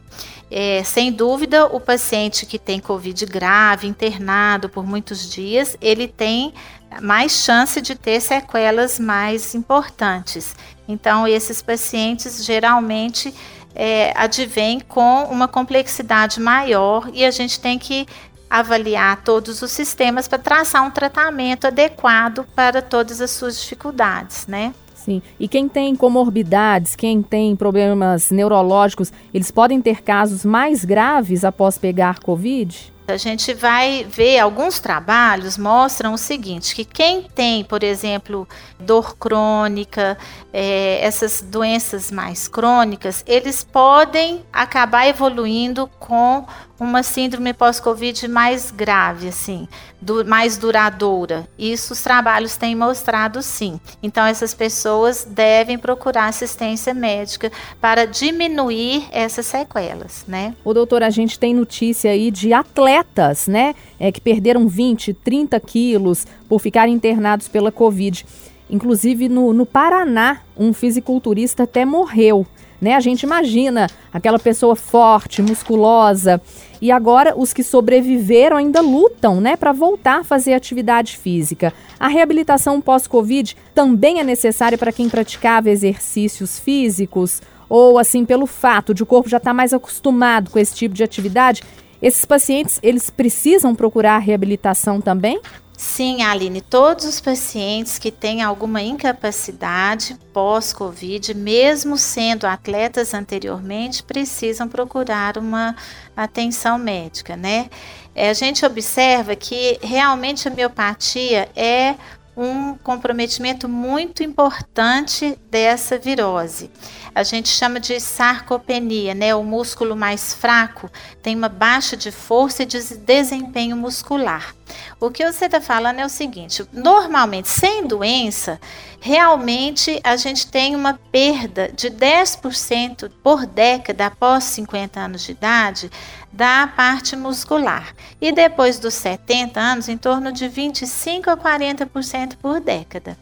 É, 0.49 0.83
sem 0.83 1.11
dúvida, 1.11 1.65
o 1.65 1.79
paciente 1.79 2.45
que 2.45 2.59
tem 2.59 2.79
Covid 2.79 3.25
grave, 3.25 3.87
internado 3.87 4.67
por 4.67 4.85
muitos 4.85 5.29
dias, 5.29 5.77
ele 5.81 6.07
tem 6.07 6.53
mais 7.01 7.31
chance 7.31 7.79
de 7.79 7.95
ter 7.95 8.19
sequelas 8.19 8.99
mais 8.99 9.55
importantes. 9.55 10.53
Então, 10.87 11.25
esses 11.25 11.61
pacientes 11.61 12.43
geralmente 12.43 13.33
é, 13.73 14.11
advêm 14.15 14.79
com 14.81 15.23
uma 15.25 15.47
complexidade 15.47 16.39
maior 16.39 17.09
e 17.13 17.23
a 17.23 17.31
gente 17.31 17.59
tem 17.59 17.79
que 17.79 18.05
avaliar 18.51 19.23
todos 19.23 19.61
os 19.61 19.71
sistemas 19.71 20.27
para 20.27 20.37
traçar 20.37 20.83
um 20.83 20.91
tratamento 20.91 21.67
adequado 21.67 22.45
para 22.53 22.81
todas 22.81 23.21
as 23.21 23.31
suas 23.31 23.61
dificuldades, 23.61 24.45
né? 24.45 24.73
Sim. 24.93 25.21
E 25.39 25.47
quem 25.47 25.69
tem 25.69 25.95
comorbidades, 25.95 26.95
quem 26.95 27.23
tem 27.23 27.55
problemas 27.55 28.29
neurológicos, 28.29 29.11
eles 29.33 29.49
podem 29.49 29.81
ter 29.81 30.03
casos 30.03 30.45
mais 30.45 30.83
graves 30.83 31.45
após 31.45 31.77
pegar 31.77 32.19
Covid? 32.19 32.91
A 33.07 33.17
gente 33.17 33.53
vai 33.53 34.05
ver 34.07 34.39
alguns 34.39 34.79
trabalhos 34.79 35.57
mostram 35.57 36.13
o 36.13 36.17
seguinte, 36.17 36.75
que 36.75 36.85
quem 36.85 37.23
tem, 37.23 37.63
por 37.63 37.83
exemplo, 37.83 38.47
dor 38.79 39.17
crônica, 39.17 40.17
é, 40.53 41.03
essas 41.03 41.41
doenças 41.41 42.11
mais 42.11 42.47
crônicas, 42.47 43.23
eles 43.27 43.63
podem 43.63 44.43
acabar 44.53 45.07
evoluindo 45.07 45.89
com 45.99 46.45
uma 46.81 47.03
síndrome 47.03 47.53
pós-Covid 47.53 48.27
mais 48.27 48.71
grave, 48.71 49.27
assim, 49.27 49.67
do, 50.01 50.25
mais 50.25 50.57
duradoura. 50.57 51.47
Isso 51.57 51.93
os 51.93 52.01
trabalhos 52.01 52.57
têm 52.57 52.75
mostrado 52.75 53.39
sim. 53.43 53.79
Então, 54.01 54.25
essas 54.25 54.55
pessoas 54.55 55.23
devem 55.23 55.77
procurar 55.77 56.25
assistência 56.25 56.91
médica 56.91 57.51
para 57.79 58.05
diminuir 58.05 59.07
essas 59.11 59.45
sequelas, 59.45 60.25
né? 60.27 60.55
O 60.65 60.73
doutor, 60.73 61.03
a 61.03 61.11
gente 61.11 61.37
tem 61.37 61.53
notícia 61.53 62.09
aí 62.09 62.31
de 62.31 62.51
atletas, 62.51 63.45
né, 63.45 63.75
é, 63.99 64.11
que 64.11 64.19
perderam 64.19 64.67
20, 64.67 65.13
30 65.13 65.59
quilos 65.59 66.25
por 66.49 66.59
ficarem 66.59 66.95
internados 66.95 67.47
pela 67.47 67.71
Covid. 67.71 68.25
Inclusive, 68.67 69.29
no, 69.29 69.53
no 69.53 69.67
Paraná, 69.67 70.41
um 70.57 70.73
fisiculturista 70.73 71.63
até 71.63 71.85
morreu 71.85 72.47
né? 72.81 72.95
A 72.95 72.99
gente 72.99 73.21
imagina 73.21 73.87
aquela 74.11 74.39
pessoa 74.39 74.75
forte, 74.75 75.41
musculosa, 75.41 76.41
e 76.81 76.91
agora 76.91 77.33
os 77.37 77.53
que 77.53 77.63
sobreviveram 77.63 78.57
ainda 78.57 78.81
lutam, 78.81 79.39
né, 79.39 79.55
para 79.55 79.71
voltar 79.71 80.21
a 80.21 80.23
fazer 80.23 80.53
atividade 80.53 81.17
física. 81.17 81.71
A 81.99 82.07
reabilitação 82.07 82.81
pós-Covid 82.81 83.55
também 83.75 84.19
é 84.19 84.23
necessária 84.23 84.77
para 84.77 84.91
quem 84.91 85.07
praticava 85.07 85.69
exercícios 85.69 86.59
físicos 86.59 87.41
ou 87.69 87.99
assim 87.99 88.25
pelo 88.25 88.45
fato 88.45 88.93
de 88.93 89.03
o 89.03 89.05
corpo 89.05 89.29
já 89.29 89.37
estar 89.37 89.51
tá 89.51 89.53
mais 89.53 89.73
acostumado 89.73 90.49
com 90.49 90.59
esse 90.59 90.75
tipo 90.75 90.95
de 90.95 91.03
atividade. 91.03 91.61
Esses 92.01 92.25
pacientes, 92.25 92.79
eles 92.81 93.09
precisam 93.09 93.75
procurar 93.75 94.17
reabilitação 94.17 94.99
também? 94.99 95.39
Sim, 95.83 96.21
Aline, 96.21 96.61
todos 96.61 97.05
os 97.05 97.19
pacientes 97.19 97.97
que 97.97 98.11
têm 98.11 98.43
alguma 98.43 98.83
incapacidade 98.83 100.15
pós-Covid, 100.31 101.33
mesmo 101.33 101.97
sendo 101.97 102.45
atletas 102.45 103.15
anteriormente, 103.15 104.03
precisam 104.03 104.69
procurar 104.69 105.39
uma 105.39 105.75
atenção 106.15 106.77
médica, 106.77 107.35
né? 107.35 107.67
É, 108.13 108.29
a 108.29 108.33
gente 108.33 108.63
observa 108.63 109.35
que 109.35 109.79
realmente 109.81 110.47
a 110.47 110.51
miopatia 110.51 111.49
é 111.55 111.95
um 112.37 112.75
comprometimento 112.75 113.67
muito 113.67 114.21
importante 114.21 115.35
dessa 115.49 115.97
virose 115.97 116.69
a 117.13 117.23
gente 117.23 117.49
chama 117.49 117.79
de 117.79 117.99
sarcopenia, 117.99 119.13
né? 119.13 119.35
O 119.35 119.43
músculo 119.43 119.95
mais 119.95 120.33
fraco 120.33 120.89
tem 121.21 121.35
uma 121.35 121.49
baixa 121.49 121.97
de 121.97 122.11
força 122.11 122.63
e 122.63 122.65
de 122.65 122.79
desempenho 122.97 123.75
muscular. 123.75 124.55
O 124.99 125.11
que 125.11 125.29
você 125.29 125.45
está 125.45 125.59
falando 125.59 125.99
é 125.99 126.05
o 126.05 126.09
seguinte: 126.09 126.65
normalmente, 126.71 127.49
sem 127.49 127.85
doença, 127.85 128.59
realmente 128.99 129.99
a 130.03 130.15
gente 130.15 130.47
tem 130.47 130.75
uma 130.75 130.93
perda 131.11 131.69
de 131.75 131.89
10% 131.89 133.11
por 133.21 133.45
década 133.45 134.05
após 134.05 134.45
50 134.45 134.99
anos 134.99 135.23
de 135.23 135.31
idade 135.31 135.91
da 136.31 136.65
parte 136.67 137.15
muscular. 137.15 137.93
E 138.21 138.31
depois 138.31 138.79
dos 138.79 138.93
70 138.93 139.59
anos, 139.59 139.89
em 139.89 139.97
torno 139.97 140.31
de 140.31 140.47
25 140.47 141.29
a 141.29 141.37
40% 141.37 142.37
por 142.41 142.61
década. 142.61 143.17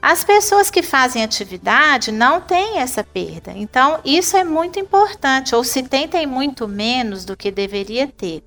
As 0.00 0.22
pessoas 0.22 0.70
que 0.70 0.82
fazem 0.82 1.24
atividade 1.24 2.12
não 2.12 2.40
têm 2.40 2.78
essa 2.78 3.02
perda. 3.02 3.52
Então, 3.54 3.98
isso 4.04 4.36
é 4.36 4.44
muito 4.44 4.78
importante, 4.78 5.54
ou 5.54 5.64
se 5.64 5.82
tem, 5.82 6.06
tem 6.06 6.26
muito 6.26 6.68
menos 6.68 7.24
do 7.24 7.36
que 7.36 7.50
deveria 7.50 8.06
ter. 8.06 8.42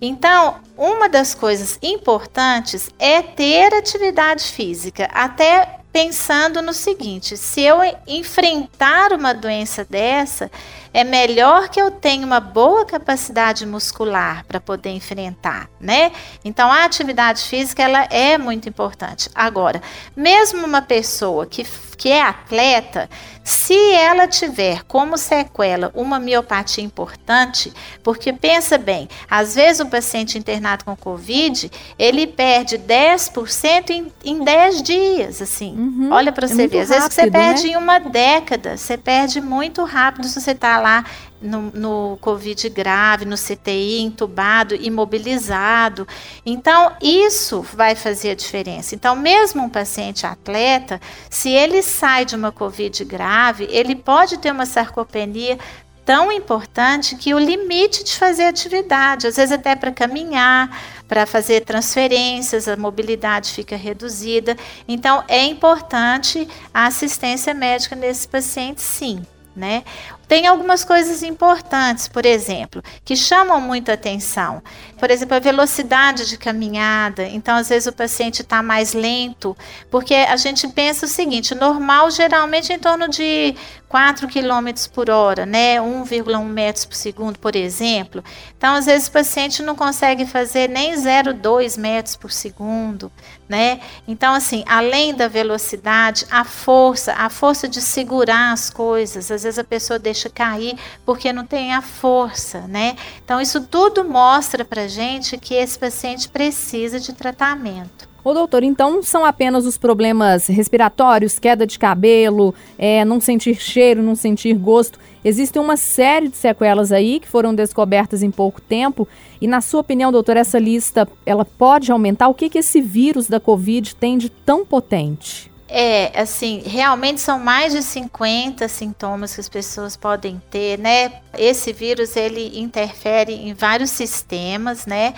Então, 0.00 0.56
uma 0.76 1.08
das 1.08 1.34
coisas 1.34 1.78
importantes 1.82 2.90
é 2.98 3.22
ter 3.22 3.72
atividade 3.72 4.44
física, 4.44 5.08
até 5.12 5.80
pensando 5.94 6.60
no 6.60 6.72
seguinte: 6.72 7.36
se 7.36 7.60
eu 7.60 7.78
enfrentar 8.04 9.12
uma 9.12 9.32
doença 9.32 9.84
dessa, 9.84 10.50
é 10.92 11.04
melhor 11.04 11.68
que 11.68 11.80
eu 11.80 11.88
tenha 11.88 12.26
uma 12.26 12.40
boa 12.40 12.84
capacidade 12.84 13.64
muscular 13.64 14.44
para 14.44 14.60
poder 14.60 14.90
enfrentar, 14.90 15.70
né? 15.80 16.10
Então 16.44 16.70
a 16.70 16.84
atividade 16.84 17.42
física 17.42 17.80
ela 17.80 18.04
é 18.10 18.36
muito 18.36 18.68
importante. 18.68 19.30
Agora, 19.32 19.80
mesmo 20.16 20.66
uma 20.66 20.82
pessoa 20.82 21.46
que, 21.46 21.64
que 21.96 22.10
é 22.10 22.22
atleta, 22.22 23.08
se 23.44 23.92
ela 23.92 24.26
tiver 24.26 24.82
como 24.84 25.18
sequela 25.18 25.92
uma 25.94 26.18
miopatia 26.18 26.82
importante, 26.82 27.70
porque 28.02 28.32
pensa 28.32 28.78
bem, 28.78 29.06
às 29.30 29.54
vezes 29.54 29.80
o 29.80 29.86
paciente 29.86 30.38
internado 30.38 30.82
com 30.82 30.96
Covid, 30.96 31.70
ele 31.98 32.26
perde 32.26 32.78
10% 32.78 33.90
em, 33.90 34.10
em 34.24 34.42
10 34.42 34.82
dias, 34.82 35.42
assim. 35.42 35.74
Uhum, 35.76 36.08
Olha 36.10 36.32
para 36.32 36.46
é 36.46 36.48
você 36.48 36.62
é 36.62 36.66
ver. 36.66 36.80
Às 36.80 36.88
rápido, 36.88 37.02
vezes 37.02 37.14
você 37.14 37.30
perde 37.30 37.62
né? 37.64 37.68
em 37.74 37.76
uma 37.76 37.98
década, 37.98 38.76
você 38.78 38.96
perde 38.96 39.42
muito 39.42 39.84
rápido 39.84 40.26
se 40.26 40.40
você 40.40 40.52
está 40.52 40.80
lá 40.80 41.04
no, 41.44 41.70
no, 41.74 42.18
Covid 42.20 42.68
grave, 42.70 43.26
no 43.26 43.36
CTI, 43.36 44.00
entubado, 44.00 44.74
imobilizado. 44.74 46.08
Então, 46.44 46.92
isso 47.02 47.60
vai 47.60 47.94
fazer 47.94 48.30
a 48.30 48.34
diferença. 48.34 48.94
Então, 48.94 49.14
mesmo 49.14 49.62
um 49.62 49.68
paciente 49.68 50.26
atleta, 50.26 51.00
se 51.28 51.50
ele 51.50 51.82
sai 51.82 52.24
de 52.24 52.34
uma 52.34 52.50
Covid 52.50 53.04
grave, 53.04 53.33
ele 53.68 53.96
pode 53.96 54.38
ter 54.38 54.50
uma 54.50 54.66
sarcopenia 54.66 55.58
tão 56.04 56.30
importante 56.30 57.16
que 57.16 57.32
o 57.34 57.38
limite 57.38 58.04
de 58.04 58.14
fazer 58.16 58.44
atividade, 58.44 59.26
às 59.26 59.36
vezes 59.36 59.52
até 59.52 59.74
para 59.74 59.90
caminhar, 59.90 60.68
para 61.08 61.26
fazer 61.26 61.64
transferências, 61.64 62.68
a 62.68 62.76
mobilidade 62.76 63.52
fica 63.52 63.76
reduzida. 63.76 64.56
Então, 64.86 65.24
é 65.28 65.44
importante 65.44 66.46
a 66.72 66.86
assistência 66.86 67.54
médica 67.54 67.96
nesse 67.96 68.28
paciente, 68.28 68.82
sim. 68.82 69.22
Né? 69.56 69.84
Tem 70.26 70.46
algumas 70.46 70.84
coisas 70.84 71.22
importantes, 71.22 72.08
por 72.08 72.24
exemplo, 72.24 72.82
que 73.04 73.16
chamam 73.16 73.60
muito 73.60 73.90
atenção. 73.90 74.62
Por 74.98 75.10
exemplo, 75.10 75.36
a 75.36 75.40
velocidade 75.40 76.28
de 76.28 76.38
caminhada. 76.38 77.24
Então, 77.24 77.56
às 77.56 77.68
vezes, 77.68 77.86
o 77.86 77.92
paciente 77.92 78.42
está 78.42 78.62
mais 78.62 78.94
lento, 78.94 79.56
porque 79.90 80.14
a 80.14 80.36
gente 80.36 80.66
pensa 80.68 81.06
o 81.06 81.08
seguinte: 81.08 81.54
normal 81.54 82.10
geralmente 82.10 82.72
em 82.72 82.78
torno 82.78 83.08
de 83.08 83.54
4 83.94 84.26
km 84.26 84.88
por 84.92 85.08
hora, 85.10 85.46
né? 85.46 85.76
1,1 85.80 86.44
metros 86.44 86.84
por 86.84 86.96
segundo, 86.96 87.38
por 87.38 87.54
exemplo. 87.54 88.24
Então, 88.56 88.74
às 88.74 88.86
vezes, 88.86 89.06
o 89.08 89.12
paciente 89.12 89.62
não 89.62 89.76
consegue 89.76 90.26
fazer 90.26 90.68
nem 90.68 90.94
0,2 90.94 91.78
metros 91.78 92.16
por 92.16 92.32
segundo, 92.32 93.12
né? 93.48 93.80
Então, 94.08 94.34
assim, 94.34 94.64
além 94.66 95.14
da 95.14 95.28
velocidade, 95.28 96.26
a 96.30 96.44
força, 96.44 97.12
a 97.12 97.28
força 97.28 97.68
de 97.68 97.80
segurar 97.80 98.52
as 98.52 98.68
coisas. 98.68 99.30
Às 99.30 99.44
vezes, 99.44 99.58
a 99.58 99.64
pessoa 99.64 99.98
deixa 99.98 100.13
deixa 100.14 100.30
cair 100.30 100.76
porque 101.04 101.32
não 101.32 101.44
tem 101.44 101.74
a 101.74 101.82
força, 101.82 102.60
né? 102.68 102.96
Então, 103.24 103.40
isso 103.40 103.60
tudo 103.62 104.04
mostra 104.04 104.64
para 104.64 104.86
gente 104.86 105.36
que 105.36 105.54
esse 105.54 105.76
paciente 105.76 106.28
precisa 106.28 107.00
de 107.00 107.12
tratamento. 107.12 108.08
Ô 108.22 108.32
doutor, 108.32 108.62
então 108.62 109.02
são 109.02 109.22
apenas 109.22 109.66
os 109.66 109.76
problemas 109.76 110.46
respiratórios, 110.46 111.38
queda 111.38 111.66
de 111.66 111.78
cabelo, 111.78 112.54
é, 112.78 113.04
não 113.04 113.20
sentir 113.20 113.60
cheiro, 113.60 114.02
não 114.02 114.14
sentir 114.14 114.54
gosto. 114.54 114.98
Existem 115.22 115.60
uma 115.60 115.76
série 115.76 116.28
de 116.28 116.36
sequelas 116.38 116.90
aí 116.90 117.20
que 117.20 117.28
foram 117.28 117.54
descobertas 117.54 118.22
em 118.22 118.30
pouco 118.30 118.62
tempo. 118.62 119.06
E 119.42 119.46
na 119.46 119.60
sua 119.60 119.80
opinião, 119.80 120.10
doutor, 120.10 120.38
essa 120.38 120.58
lista 120.58 121.06
ela 121.26 121.44
pode 121.44 121.92
aumentar? 121.92 122.28
O 122.28 122.34
que, 122.34 122.48
que 122.48 122.58
esse 122.58 122.80
vírus 122.80 123.28
da 123.28 123.38
Covid 123.38 123.94
tem 123.94 124.16
de 124.16 124.30
tão 124.30 124.64
potente? 124.64 125.52
É, 125.66 126.12
assim, 126.20 126.62
realmente 126.64 127.20
são 127.20 127.38
mais 127.38 127.72
de 127.72 127.82
50 127.82 128.68
sintomas 128.68 129.34
que 129.34 129.40
as 129.40 129.48
pessoas 129.48 129.96
podem 129.96 130.40
ter, 130.50 130.78
né? 130.78 131.20
Esse 131.36 131.72
vírus 131.72 132.16
ele 132.16 132.60
interfere 132.60 133.32
em 133.32 133.54
vários 133.54 133.90
sistemas, 133.90 134.84
né? 134.84 135.14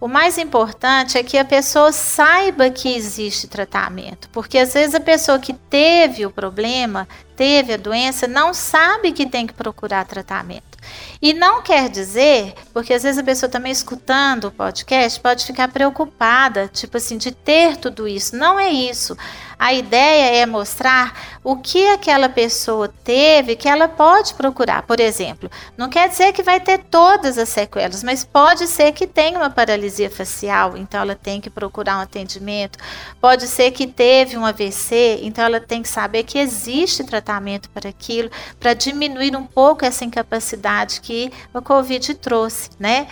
O 0.00 0.08
mais 0.08 0.36
importante 0.36 1.16
é 1.16 1.22
que 1.22 1.38
a 1.38 1.44
pessoa 1.44 1.90
saiba 1.92 2.68
que 2.68 2.94
existe 2.94 3.46
tratamento, 3.46 4.28
porque 4.30 4.58
às 4.58 4.74
vezes 4.74 4.94
a 4.94 5.00
pessoa 5.00 5.38
que 5.38 5.54
teve 5.54 6.26
o 6.26 6.30
problema, 6.30 7.08
teve 7.36 7.72
a 7.72 7.78
doença, 7.78 8.26
não 8.26 8.52
sabe 8.52 9.12
que 9.12 9.24
tem 9.24 9.46
que 9.46 9.54
procurar 9.54 10.04
tratamento. 10.04 10.74
E 11.22 11.32
não 11.32 11.62
quer 11.62 11.88
dizer, 11.88 12.52
porque 12.72 12.92
às 12.92 13.02
vezes 13.02 13.18
a 13.18 13.24
pessoa 13.24 13.48
também 13.48 13.72
escutando 13.72 14.46
o 14.46 14.50
podcast 14.50 15.18
pode 15.20 15.46
ficar 15.46 15.68
preocupada, 15.68 16.68
tipo 16.68 16.96
assim, 16.98 17.16
de 17.16 17.32
ter 17.32 17.76
tudo 17.78 18.06
isso. 18.06 18.36
Não 18.36 18.60
é 18.60 18.70
isso. 18.70 19.16
A 19.58 19.72
ideia 19.72 20.36
é 20.36 20.46
mostrar 20.46 21.38
o 21.42 21.56
que 21.56 21.86
aquela 21.88 22.28
pessoa 22.28 22.88
teve 22.88 23.56
que 23.56 23.68
ela 23.68 23.88
pode 23.88 24.34
procurar. 24.34 24.82
Por 24.82 25.00
exemplo, 25.00 25.50
não 25.76 25.88
quer 25.88 26.08
dizer 26.08 26.32
que 26.32 26.42
vai 26.42 26.60
ter 26.60 26.78
todas 26.78 27.38
as 27.38 27.48
sequelas, 27.48 28.02
mas 28.02 28.24
pode 28.24 28.66
ser 28.66 28.92
que 28.92 29.06
tenha 29.06 29.38
uma 29.38 29.50
paralisia 29.50 30.10
facial, 30.10 30.76
então 30.76 31.00
ela 31.00 31.14
tem 31.14 31.40
que 31.40 31.50
procurar 31.50 31.98
um 31.98 32.00
atendimento. 32.00 32.78
Pode 33.20 33.46
ser 33.46 33.70
que 33.70 33.86
teve 33.86 34.36
um 34.36 34.44
AVC, 34.44 35.20
então 35.22 35.44
ela 35.44 35.60
tem 35.60 35.82
que 35.82 35.88
saber 35.88 36.24
que 36.24 36.38
existe 36.38 37.04
tratamento 37.04 37.68
para 37.70 37.88
aquilo, 37.88 38.30
para 38.58 38.74
diminuir 38.74 39.36
um 39.36 39.44
pouco 39.44 39.84
essa 39.84 40.04
incapacidade 40.04 41.00
que 41.00 41.32
a 41.52 41.60
Covid 41.60 42.14
trouxe, 42.14 42.70
né? 42.78 43.06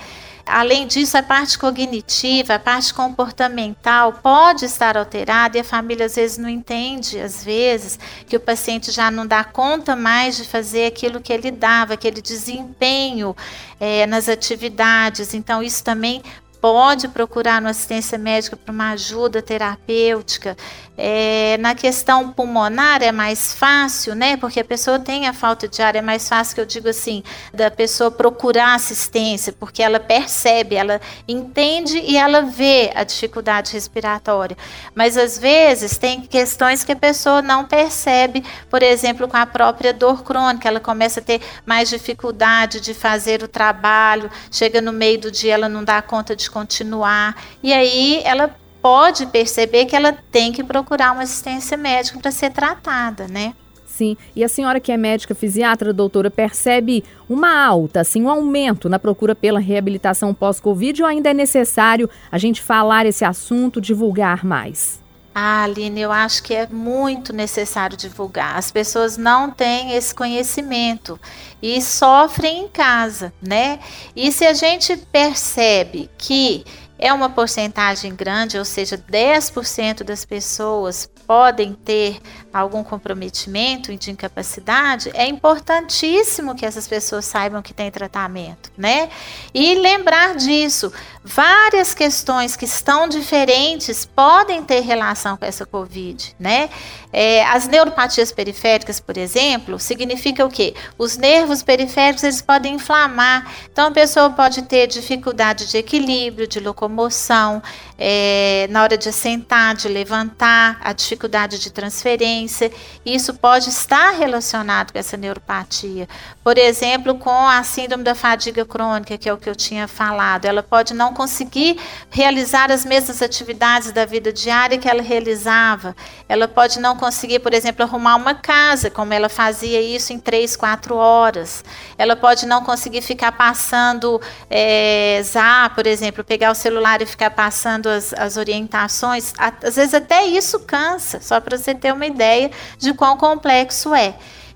Além 0.45 0.87
disso, 0.87 1.17
a 1.17 1.23
parte 1.23 1.59
cognitiva, 1.59 2.55
a 2.55 2.59
parte 2.59 2.93
comportamental 2.93 4.15
pode 4.15 4.65
estar 4.65 4.97
alterada 4.97 5.57
e 5.57 5.61
a 5.61 5.65
família 5.65 6.07
às 6.07 6.17
vezes 6.17 6.37
não 6.37 6.49
entende, 6.49 7.19
às 7.21 7.45
vezes, 7.45 7.99
que 8.27 8.37
o 8.37 8.41
paciente 8.41 8.91
já 8.91 9.11
não 9.11 9.27
dá 9.27 9.45
conta 9.45 9.95
mais 9.95 10.37
de 10.37 10.45
fazer 10.45 10.87
aquilo 10.87 11.21
que 11.21 11.33
ele 11.33 11.51
dava, 11.51 11.95
aquele 11.95 12.21
desempenho 12.21 13.37
é, 13.79 14.07
nas 14.07 14.29
atividades. 14.29 15.33
Então, 15.33 15.63
isso 15.63 15.85
também 15.85 16.23
pode 16.63 17.09
procurar 17.09 17.61
uma 17.61 17.71
assistência 17.71 18.17
médica 18.17 18.57
para 18.57 18.73
uma 18.73 18.93
ajuda 18.93 19.43
terapêutica. 19.43 20.57
É, 20.97 21.57
na 21.59 21.75
questão 21.75 22.31
pulmonar 22.31 23.03
é 23.03 23.11
mais 23.11 23.53
fácil, 23.53 24.15
né? 24.15 24.37
Porque 24.37 24.61
a 24.61 24.65
pessoa 24.65 24.99
tem 24.99 25.27
a 25.27 25.33
falta 25.33 25.67
de 25.67 25.83
ar, 25.83 25.97
é 25.97 26.03
mais 26.03 26.29
fácil 26.29 26.55
que 26.55 26.61
eu 26.61 26.67
digo 26.67 26.89
assim, 26.89 27.25
da 27.53 27.69
pessoa 27.69 28.13
procurar 28.13 28.75
assistência, 28.75 29.53
porque 29.53 29.83
ela 29.83 29.99
percebe, 29.99 30.77
ela 30.77 31.01
entende 31.27 31.99
e 31.99 32.17
ela 32.17 32.43
vê 32.43 32.93
a 32.95 33.03
dificuldade 33.03 33.73
respiratória. 33.73 34.57
Mas 34.95 35.17
às 35.17 35.37
vezes 35.37 35.99
tem 35.99 36.21
questões 36.21 36.85
que 36.85 36.93
a 36.93 36.97
pessoa 36.97 37.43
não 37.43 37.65
percebe, 37.65 38.45
por 38.71 38.85
exemplo, 38.85 39.27
com 39.27 39.37
a 39.37 39.47
própria 39.47 39.93
dor 39.93 40.23
crônica, 40.23 40.69
ela 40.69 40.79
começa 40.79 41.19
a 41.19 41.23
ter 41.23 41.41
mais 41.67 41.89
dificuldade 41.89 42.81
de 42.81 42.95
fazer 42.95 43.43
o 43.43 43.49
trabalho, 43.49 44.31
chega 44.51 44.81
no 44.81 44.93
meio 44.93 45.19
do 45.19 45.31
dia, 45.31 45.55
ela 45.55 45.69
não 45.69 45.83
dá 45.83 46.01
conta 46.01 46.37
de 46.37 46.52
continuar, 46.53 47.37
e 47.63 47.73
aí 47.73 48.21
ela 48.25 48.55
pode 48.81 49.27
perceber 49.27 49.87
que 49.87 49.97
ela 49.97 50.13
tem 50.31 50.53
que 50.53 50.63
procurar 50.63 51.13
uma 51.13 51.23
assistência 51.23 51.77
médica 51.77 52.19
para 52.19 52.31
ser 52.31 52.51
tratada, 52.51 53.27
né? 53.29 53.55
Sim, 53.87 54.17
e 54.35 54.43
a 54.43 54.49
senhora 54.49 54.81
que 54.81 54.91
é 54.91 54.97
médica 54.97 55.35
fisiatra, 55.35 55.93
doutora, 55.93 56.31
percebe 56.31 57.05
uma 57.29 57.63
alta, 57.63 58.01
assim, 58.01 58.23
um 58.23 58.31
aumento 58.31 58.89
na 58.89 58.99
procura 58.99 59.35
pela 59.35 59.61
reabilitação 59.61 60.33
pós-Covid 60.33 61.03
ou 61.03 61.09
ainda 61.09 61.31
é 61.31 61.35
necessário 61.35 62.09
a 62.31 62.39
gente 62.39 62.63
falar 62.63 63.05
esse 63.05 63.23
assunto, 63.23 63.83
divulgar 63.83 64.47
mais? 64.47 65.02
Ah, 65.35 65.63
Aline, 65.63 66.01
eu 66.01 66.13
acho 66.13 66.43
que 66.43 66.55
é 66.55 66.67
muito 66.67 67.33
necessário 67.33 67.97
divulgar. 67.97 68.57
As 68.57 68.71
pessoas 68.71 69.17
não 69.17 69.51
têm 69.51 69.93
esse 69.93 70.15
conhecimento 70.15 71.19
e 71.63 71.81
sofrem 71.81 72.65
em 72.65 72.69
casa, 72.69 73.33
né? 73.41 73.79
E 74.15 74.31
se 74.31 74.45
a 74.45 74.53
gente 74.53 74.95
percebe 75.11 76.11
que 76.19 76.65
é 77.03 77.13
uma 77.13 77.29
porcentagem 77.29 78.15
grande, 78.15 78.57
ou 78.57 78.65
seja, 78.65 78.97
10% 78.97 80.05
das 80.05 80.25
pessoas 80.25 81.11
podem 81.27 81.75
ter 81.75 82.21
algum 82.55 82.85
comprometimento 82.85 83.97
de 83.97 84.13
incapacidade, 84.13 85.11
é 85.13 85.27
importantíssimo 85.27 86.55
que 86.55 86.65
essas 86.65 86.87
pessoas 86.87 87.25
saibam 87.25 87.61
que 87.61 87.75
tem 87.75 87.91
tratamento, 87.91 88.71
né? 88.79 89.11
E 89.53 89.75
lembrar 89.75 90.37
disso, 90.37 90.93
várias 91.25 91.93
questões 91.93 92.55
que 92.55 92.67
estão 92.67 93.09
diferentes 93.09 94.07
podem 94.07 94.63
ter 94.63 94.81
relação 94.81 95.37
com 95.37 95.45
essa 95.45 95.67
COVID, 95.67 96.37
né? 96.39 96.71
É, 97.13 97.45
as 97.45 97.69
neuropatias 97.69 98.33
periféricas, 98.33 98.99
por 98.99 99.17
exemplo, 99.19 99.79
significa 99.79 100.45
o 100.45 100.49
quê? 100.49 100.75
Os 100.97 101.17
nervos 101.17 101.63
periféricos 101.63 102.25
eles 102.25 102.41
podem 102.41 102.77
inflamar, 102.77 103.53
então 103.71 103.89
a 103.89 103.91
pessoa 103.91 104.31
pode 104.31 104.63
ter 104.63 104.87
dificuldade 104.87 105.71
de 105.71 105.77
equilíbrio, 105.77 106.49
de 106.49 106.59
locomoção, 106.59 107.63
é, 108.05 108.67
na 108.69 108.83
hora 108.83 108.99
de 108.99 109.09
assentar, 109.09 109.77
de 109.77 109.87
levantar, 109.87 110.77
a 110.83 110.93
dificuldade 110.93 111.61
de 111.61 111.71
transferência. 111.71 112.73
Isso 113.07 113.33
pode 113.35 113.69
estar 113.69 114.11
relacionado 114.11 114.93
com 114.93 114.99
essa 114.99 115.17
neuropatia. 115.17 116.09
Por 116.43 116.59
exemplo, 116.59 117.15
com 117.15 117.47
a 117.47 117.63
síndrome 117.63 118.03
da 118.03 118.17
fadiga 118.17 118.65
crônica, 118.65 119.17
que 119.17 119.29
é 119.29 119.33
o 119.33 119.37
que 119.37 119.49
eu 119.49 119.55
tinha 119.55 119.87
falado. 119.87 120.47
Ela 120.47 120.65
pode 120.65 120.95
não 120.95 121.15
conseguir 121.15 121.79
realizar 122.11 122.73
as 122.73 122.85
mesmas 122.85 123.23
atividades 123.23 123.93
da 123.93 124.05
vida 124.05 124.33
diária 124.33 124.79
que 124.79 124.89
ela 124.89 125.01
realizava. 125.01 125.95
Ela 126.29 126.49
pode 126.49 126.81
não 126.81 126.97
conseguir, 126.97 127.39
por 127.39 127.55
exemplo, 127.55 127.85
arrumar 127.85 128.17
uma 128.17 128.35
casa, 128.35 128.91
como 128.91 129.15
ela 129.15 129.29
fazia 129.29 129.81
isso 129.81 130.13
em 130.13 130.19
três, 130.19 130.57
quatro 130.57 130.97
horas. 130.97 131.65
Ela 131.97 132.17
pode 132.17 132.47
não 132.47 132.65
conseguir 132.65 133.01
ficar 133.01 133.31
passando 133.31 134.21
é, 134.51 135.21
zap, 135.23 135.77
por 135.77 135.87
exemplo, 135.87 136.25
pegar 136.25 136.51
o 136.51 136.55
celular 136.57 137.01
e 137.01 137.07
ficar 137.07 137.31
passando 137.31 137.92
as, 137.93 138.13
as 138.15 138.37
orientações, 138.37 139.33
às 139.39 139.77
vezes 139.77 139.95
até 139.95 140.25
isso 140.25 140.61
cansa, 140.61 141.21
só 141.21 141.41
para 141.41 141.57
você 141.57 141.75
ter 141.75 141.93
uma 141.93 142.07
ideia 142.07 142.51
de 142.79 142.93
quão 142.95 143.17
complexo 143.17 143.95
é. 143.95 144.15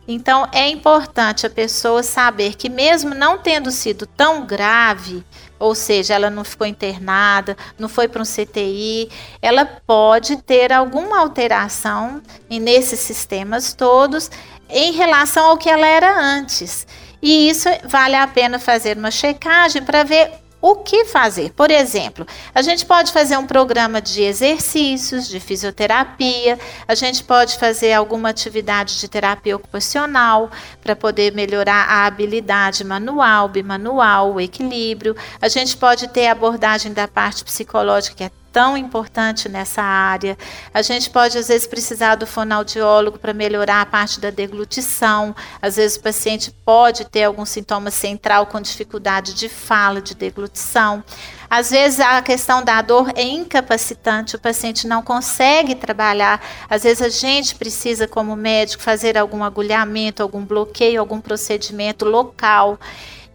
Então 0.09 0.49
é 0.53 0.69
importante 0.69 1.47
a 1.47 1.51
pessoa 1.51 2.03
saber 2.03 2.55
que, 2.55 2.69
mesmo 2.69 3.15
não 3.15 3.39
tendo 3.39 3.71
sido 3.73 4.07
tão 4.07 4.47
grave, 4.47 5.25
ou 5.59 5.75
seja, 5.75 6.15
ela 6.15 6.31
não 6.31 6.45
ficou 6.45 6.67
internada, 6.67 7.57
não 7.79 7.89
foi 7.89 8.07
para 8.07 8.23
um 8.23 8.25
CTI, 8.25 9.11
ela 9.43 9.65
pode 9.65 10.37
ter 10.43 10.73
alguma 10.73 11.19
alteração 11.19 12.23
nesses 12.49 13.01
sistemas 13.01 13.75
todos 13.75 14.31
em 14.69 14.93
relação 14.93 15.47
ao 15.47 15.59
que 15.59 15.69
ela 15.69 15.87
era 15.87 16.21
antes. 16.21 16.87
E 17.21 17.49
isso 17.49 17.69
vale 17.85 18.15
a 18.15 18.27
pena 18.27 18.59
fazer 18.59 18.97
uma 18.97 19.11
checagem 19.11 19.83
para 19.83 20.05
ver 20.05 20.31
o 20.71 20.77
que 20.77 21.05
fazer? 21.05 21.53
Por 21.53 21.71
exemplo, 21.71 22.27
a 22.55 22.61
gente 22.61 22.85
pode 22.85 23.13
fazer 23.13 23.37
um 23.37 23.47
programa 23.47 24.01
de 24.01 24.23
exercícios, 24.23 25.29
de 25.29 25.39
fisioterapia, 25.39 26.59
a 26.89 26.95
gente 26.95 27.23
pode 27.23 27.57
fazer 27.57 27.93
alguma 27.93 28.31
atividade 28.31 28.99
de 28.99 29.09
terapia 29.09 29.55
ocupacional 29.55 30.51
para 30.83 30.97
poder 30.97 31.33
melhorar 31.33 31.87
a 31.89 32.07
habilidade 32.07 32.83
manual, 32.83 33.49
bimanual, 33.49 34.35
o 34.35 34.41
equilíbrio. 34.41 35.17
A 35.41 35.49
gente 35.49 35.77
pode 35.77 36.09
ter 36.09 36.27
abordagem 36.27 36.93
da 36.93 37.07
parte 37.07 37.45
psicológica, 37.45 38.17
que 38.17 38.25
é 38.25 38.31
tão 38.57 38.75
importante 38.75 39.51
nessa 39.51 39.83
área. 39.83 40.35
A 40.73 40.81
gente 40.81 41.11
pode, 41.11 41.37
às 41.37 41.49
vezes, 41.49 41.67
precisar 41.67 42.15
do 42.15 42.27
fonoaudiólogo 42.27 43.19
para 43.19 43.35
melhorar 43.35 43.83
a 43.83 43.85
parte 43.85 44.19
da 44.19 44.31
deglutição. 44.31 45.37
Às 45.61 45.77
vezes, 45.77 45.99
o 45.99 46.01
paciente 46.01 46.51
pode 46.65 47.05
ter 47.05 47.25
algum 47.25 47.45
sintoma 47.45 47.91
central 47.91 48.47
com 48.47 48.59
dificuldade 48.59 49.35
de 49.35 49.51
fala, 49.51 50.01
de 50.01 50.15
deglutição. 50.15 51.05
Às 51.51 51.71
vezes 51.71 52.01
a 52.01 52.21
questão 52.23 52.65
da 52.65 52.81
dor 52.81 53.13
é 53.15 53.23
incapacitante, 53.23 54.35
o 54.35 54.39
paciente 54.39 54.89
não 54.89 55.03
consegue 55.03 55.75
trabalhar. 55.75 56.41
Às 56.69 56.83
vezes 56.83 57.03
a 57.03 57.09
gente 57.11 57.55
precisa, 57.55 58.09
como 58.09 58.35
médico, 58.35 58.83
fazer 58.83 59.19
algum 59.19 59.45
agulhamento, 59.45 60.23
algum 60.23 60.43
bloqueio, 60.43 60.99
algum 60.99 61.21
procedimento 61.21 62.07
local. 62.07 62.81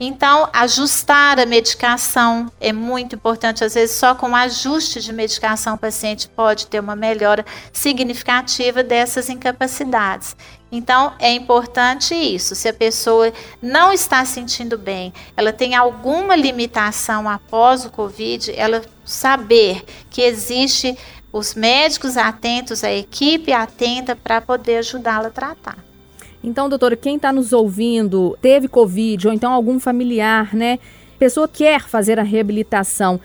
Então, 0.03 0.49
ajustar 0.51 1.39
a 1.39 1.45
medicação 1.45 2.51
é 2.59 2.73
muito 2.73 3.15
importante. 3.15 3.63
Às 3.63 3.75
vezes, 3.75 3.95
só 3.95 4.15
com 4.15 4.35
ajuste 4.35 4.99
de 4.99 5.13
medicação, 5.13 5.75
o 5.75 5.77
paciente 5.77 6.27
pode 6.27 6.65
ter 6.65 6.79
uma 6.79 6.95
melhora 6.95 7.45
significativa 7.71 8.81
dessas 8.81 9.29
incapacidades. 9.29 10.35
Então, 10.71 11.13
é 11.19 11.31
importante 11.31 12.15
isso. 12.15 12.55
Se 12.55 12.67
a 12.67 12.73
pessoa 12.73 13.31
não 13.61 13.93
está 13.93 14.25
sentindo 14.25 14.75
bem, 14.75 15.13
ela 15.37 15.53
tem 15.53 15.75
alguma 15.75 16.35
limitação 16.35 17.29
após 17.29 17.85
o 17.85 17.91
Covid, 17.91 18.51
ela 18.57 18.81
saber 19.05 19.85
que 20.09 20.23
existe 20.23 20.97
os 21.31 21.53
médicos 21.53 22.17
atentos, 22.17 22.83
a 22.83 22.91
equipe 22.91 23.53
atenta 23.53 24.15
para 24.15 24.41
poder 24.41 24.77
ajudá-la 24.77 25.27
a 25.27 25.31
tratar. 25.31 25.90
Então, 26.43 26.67
doutora, 26.67 26.95
quem 26.95 27.15
está 27.15 27.31
nos 27.31 27.53
ouvindo 27.53 28.37
teve 28.41 28.67
Covid 28.67 29.27
ou 29.27 29.33
então 29.33 29.51
algum 29.51 29.79
familiar, 29.79 30.53
né? 30.55 30.79
Pessoa 31.19 31.47
quer 31.47 31.81
fazer 31.81 32.19
a 32.19 32.23
reabilitação. 32.23 33.19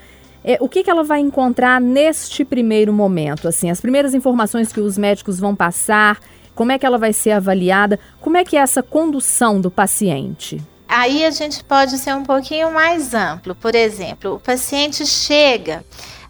É, 0.45 0.59
o 0.61 0.69
que, 0.69 0.85
que 0.85 0.91
ela 0.91 1.03
vai 1.03 1.21
encontrar 1.21 1.81
neste 1.81 2.45
primeiro 2.45 2.93
momento? 2.93 3.49
Assim, 3.49 3.71
as 3.71 3.81
primeiras 3.81 4.15
informações 4.15 4.71
que 4.73 4.81
os 4.81 4.99
médicos 4.99 5.41
vão 5.41 5.57
passar, 5.57 6.21
como 6.55 6.73
é 6.73 6.79
que 6.79 6.87
ela 6.87 6.99
vai 6.99 7.13
ser 7.13 7.33
avaliada, 7.33 7.99
como 8.21 8.37
é 8.37 8.45
que 8.45 8.57
é 8.57 8.61
essa 8.61 8.83
condução 8.83 9.61
do 9.61 9.71
paciente? 9.71 10.63
Aí 10.89 11.25
a 11.25 11.31
gente 11.31 11.65
pode 11.65 11.99
ser 11.99 12.15
um 12.15 12.23
pouquinho 12.23 12.73
mais 12.73 13.13
amplo. 13.13 13.55
Por 13.55 13.75
exemplo, 13.75 14.35
o 14.35 14.41
paciente 14.41 15.05
chega 15.05 15.85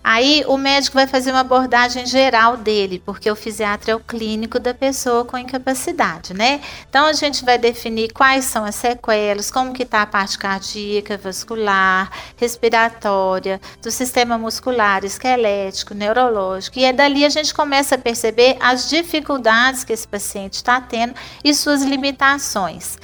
Aí 0.09 0.45
o 0.47 0.57
médico 0.57 0.95
vai 0.95 1.09
fazer 1.09 1.33
uma 1.33 1.41
abordagem 1.41 2.07
geral 2.07 2.57
dele, 2.57 3.03
porque 3.05 3.29
o 3.29 3.35
fisiatra 3.35 3.91
é 3.91 3.95
o 3.97 3.99
clínico 3.99 4.61
da 4.61 4.73
pessoa 4.73 5.25
com 5.25 5.37
incapacidade, 5.37 6.33
né? 6.33 6.61
Então 6.89 7.07
a 7.07 7.13
gente 7.13 7.45
vai 7.45 7.59
definir 7.59 8.13
quais 8.13 8.45
são 8.45 8.65
as 8.65 8.77
sequelas, 8.77 9.51
como 9.51 9.73
que 9.73 9.83
está 9.83 10.03
a 10.03 10.07
parte 10.07 10.39
cardíaca, 10.39 11.19
vascular, 11.19 12.09
respiratória, 12.37 13.61
do 13.83 13.91
sistema 13.91 14.39
muscular, 14.39 15.05
esquelético, 15.05 15.93
neurológico. 15.93 16.79
E 16.79 16.85
é 16.85 16.93
dali 16.93 17.25
a 17.25 17.29
gente 17.29 17.53
começa 17.53 17.97
a 17.97 17.99
perceber 17.99 18.57
as 18.61 18.89
dificuldades 18.89 19.83
que 19.83 19.93
esse 19.93 20.07
paciente 20.07 20.55
está 20.55 20.81
tendo 20.81 21.17
e 21.43 21.53
suas 21.53 21.83
limitações. 21.83 22.97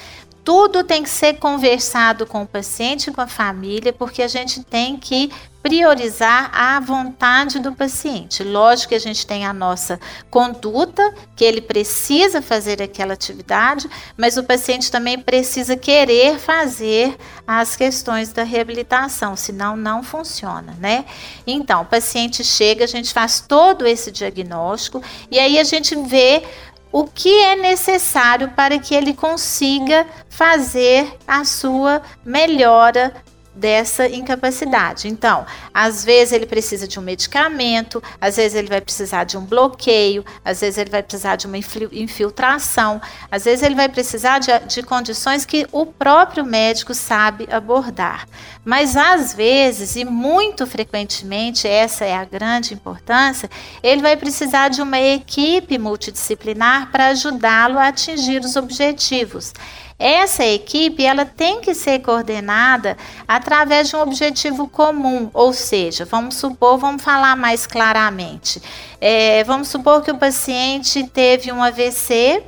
Tudo 0.44 0.82
tem 0.82 1.02
que 1.02 1.10
ser 1.10 1.34
conversado 1.34 2.26
com 2.26 2.42
o 2.42 2.46
paciente 2.46 3.10
com 3.10 3.20
a 3.20 3.28
família, 3.28 3.92
porque 3.92 4.22
a 4.22 4.28
gente 4.28 4.62
tem 4.64 4.96
que 4.96 5.30
priorizar 5.62 6.50
a 6.52 6.80
vontade 6.80 7.60
do 7.60 7.72
paciente. 7.72 8.42
Lógico 8.42 8.90
que 8.90 8.94
a 8.96 9.00
gente 9.00 9.24
tem 9.26 9.46
a 9.46 9.52
nossa 9.52 10.00
conduta, 10.28 11.14
que 11.36 11.44
ele 11.44 11.60
precisa 11.60 12.42
fazer 12.42 12.82
aquela 12.82 13.14
atividade, 13.14 13.88
mas 14.16 14.36
o 14.36 14.42
paciente 14.42 14.90
também 14.90 15.18
precisa 15.18 15.76
querer 15.76 16.38
fazer 16.38 17.16
as 17.46 17.76
questões 17.76 18.32
da 18.32 18.42
reabilitação, 18.42 19.36
senão 19.36 19.76
não 19.76 20.02
funciona, 20.02 20.76
né? 20.80 21.04
Então, 21.46 21.82
o 21.82 21.86
paciente 21.86 22.42
chega, 22.42 22.84
a 22.84 22.88
gente 22.88 23.12
faz 23.12 23.40
todo 23.40 23.86
esse 23.86 24.10
diagnóstico 24.10 25.02
e 25.30 25.38
aí 25.38 25.58
a 25.58 25.64
gente 25.64 25.94
vê 25.94 26.42
o 26.90 27.04
que 27.04 27.42
é 27.44 27.56
necessário 27.56 28.50
para 28.50 28.78
que 28.78 28.94
ele 28.94 29.14
consiga 29.14 30.06
fazer 30.28 31.16
a 31.26 31.44
sua 31.44 32.02
melhora 32.24 33.14
dessa 33.54 34.08
incapacidade. 34.08 35.08
Então, 35.08 35.44
às 35.72 36.04
vezes 36.04 36.32
ele 36.32 36.46
precisa 36.46 36.88
de 36.88 36.98
um 36.98 37.02
medicamento, 37.02 38.02
às 38.20 38.36
vezes 38.36 38.56
ele 38.56 38.68
vai 38.68 38.80
precisar 38.80 39.24
de 39.24 39.36
um 39.36 39.44
bloqueio, 39.44 40.24
às 40.44 40.60
vezes 40.60 40.78
ele 40.78 40.90
vai 40.90 41.02
precisar 41.02 41.36
de 41.36 41.46
uma 41.46 41.58
infiltração, 41.58 43.00
às 43.30 43.44
vezes 43.44 43.62
ele 43.62 43.74
vai 43.74 43.88
precisar 43.88 44.38
de, 44.38 44.50
de 44.66 44.82
condições 44.82 45.44
que 45.44 45.66
o 45.70 45.84
próprio 45.86 46.44
médico 46.44 46.94
sabe 46.94 47.46
abordar. 47.50 48.26
Mas 48.64 48.96
às 48.96 49.34
vezes, 49.34 49.96
e 49.96 50.04
muito 50.04 50.66
frequentemente, 50.66 51.66
essa 51.66 52.04
é 52.04 52.14
a 52.14 52.24
grande 52.24 52.72
importância, 52.74 53.50
ele 53.82 54.00
vai 54.00 54.16
precisar 54.16 54.68
de 54.68 54.80
uma 54.80 55.00
equipe 55.00 55.78
multidisciplinar 55.78 56.90
para 56.90 57.08
ajudá-lo 57.08 57.78
a 57.78 57.88
atingir 57.88 58.40
os 58.40 58.56
objetivos. 58.56 59.52
Essa 59.98 60.44
equipe 60.44 61.04
ela 61.04 61.24
tem 61.24 61.60
que 61.60 61.74
ser 61.74 62.00
coordenada 62.00 62.96
através 63.26 63.88
de 63.88 63.96
um 63.96 64.00
objetivo 64.00 64.68
comum, 64.68 65.30
ou 65.32 65.52
seja, 65.52 66.04
vamos 66.04 66.36
supor, 66.36 66.78
vamos 66.78 67.02
falar 67.02 67.36
mais 67.36 67.66
claramente. 67.66 68.62
É, 69.00 69.44
vamos 69.44 69.68
supor 69.68 70.02
que 70.02 70.10
o 70.10 70.18
paciente 70.18 71.04
teve 71.04 71.52
um 71.52 71.62
AVC 71.62 72.42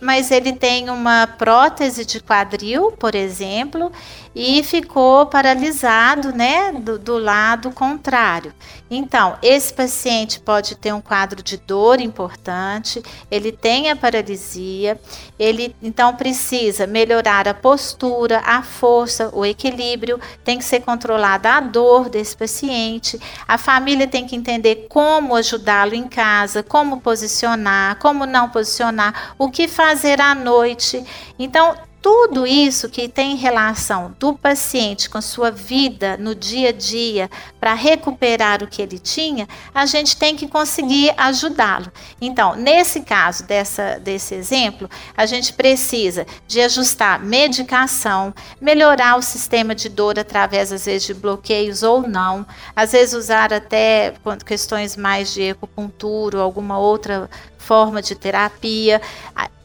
mas 0.00 0.30
ele 0.30 0.52
tem 0.52 0.88
uma 0.88 1.26
prótese 1.26 2.04
de 2.04 2.20
quadril, 2.20 2.92
por 2.92 3.14
exemplo, 3.14 3.92
e 4.34 4.62
ficou 4.62 5.26
paralisado, 5.26 6.32
né, 6.32 6.72
do, 6.72 6.98
do, 6.98 7.18
lado 7.18 7.70
contrário. 7.72 8.54
Então, 8.88 9.36
esse 9.42 9.72
paciente 9.72 10.40
pode 10.40 10.76
ter 10.76 10.92
um 10.92 11.00
quadro 11.00 11.42
de 11.42 11.56
dor 11.56 12.00
importante, 12.00 13.02
ele 13.30 13.52
tem 13.52 13.90
a 13.90 13.96
paralisia, 13.96 15.00
ele 15.38 15.74
então 15.82 16.14
precisa 16.14 16.86
melhorar 16.86 17.48
a 17.48 17.54
postura, 17.54 18.40
a 18.44 18.62
força, 18.62 19.30
o 19.32 19.44
equilíbrio, 19.44 20.20
tem 20.44 20.58
que 20.58 20.64
ser 20.64 20.80
controlada 20.80 21.50
a 21.50 21.60
dor 21.60 22.08
desse 22.08 22.36
paciente. 22.36 23.20
A 23.46 23.58
família 23.58 24.06
tem 24.06 24.26
que 24.26 24.36
entender 24.36 24.86
como 24.88 25.34
ajudá-lo 25.34 25.94
em 25.94 26.08
casa, 26.08 26.62
como 26.62 27.00
posicionar, 27.00 27.96
como 27.96 28.26
não 28.26 28.48
posicionar, 28.48 29.34
o 29.38 29.50
que 29.50 29.66
fazer 29.66 29.89
à 30.20 30.34
noite. 30.34 31.04
Então, 31.38 31.76
tudo 32.02 32.46
isso 32.46 32.88
que 32.88 33.08
tem 33.08 33.36
relação 33.36 34.14
do 34.18 34.32
paciente 34.32 35.10
com 35.10 35.18
a 35.18 35.22
sua 35.22 35.50
vida 35.50 36.16
no 36.16 36.34
dia 36.34 36.70
a 36.70 36.72
dia 36.72 37.30
para 37.58 37.74
recuperar 37.74 38.62
o 38.62 38.66
que 38.66 38.80
ele 38.80 38.98
tinha, 38.98 39.46
a 39.74 39.84
gente 39.84 40.16
tem 40.16 40.34
que 40.34 40.48
conseguir 40.48 41.12
ajudá-lo. 41.16 41.92
Então, 42.20 42.54
nesse 42.54 43.02
caso 43.02 43.44
dessa, 43.44 43.98
desse 43.98 44.34
exemplo, 44.34 44.88
a 45.14 45.26
gente 45.26 45.52
precisa 45.52 46.26
de 46.46 46.60
ajustar 46.62 47.20
medicação, 47.20 48.34
melhorar 48.58 49.16
o 49.16 49.22
sistema 49.22 49.74
de 49.74 49.90
dor 49.90 50.18
através, 50.18 50.72
às 50.72 50.86
vezes, 50.86 51.06
de 51.06 51.12
bloqueios 51.12 51.82
ou 51.82 52.08
não, 52.08 52.46
às 52.74 52.92
vezes 52.92 53.14
usar 53.14 53.52
até 53.52 54.14
questões 54.46 54.96
mais 54.96 55.34
de 55.34 55.50
acupuntura 55.50 56.38
ou 56.38 56.42
alguma 56.42 56.78
outra 56.78 57.28
forma 57.60 58.02
de 58.02 58.14
terapia. 58.14 59.00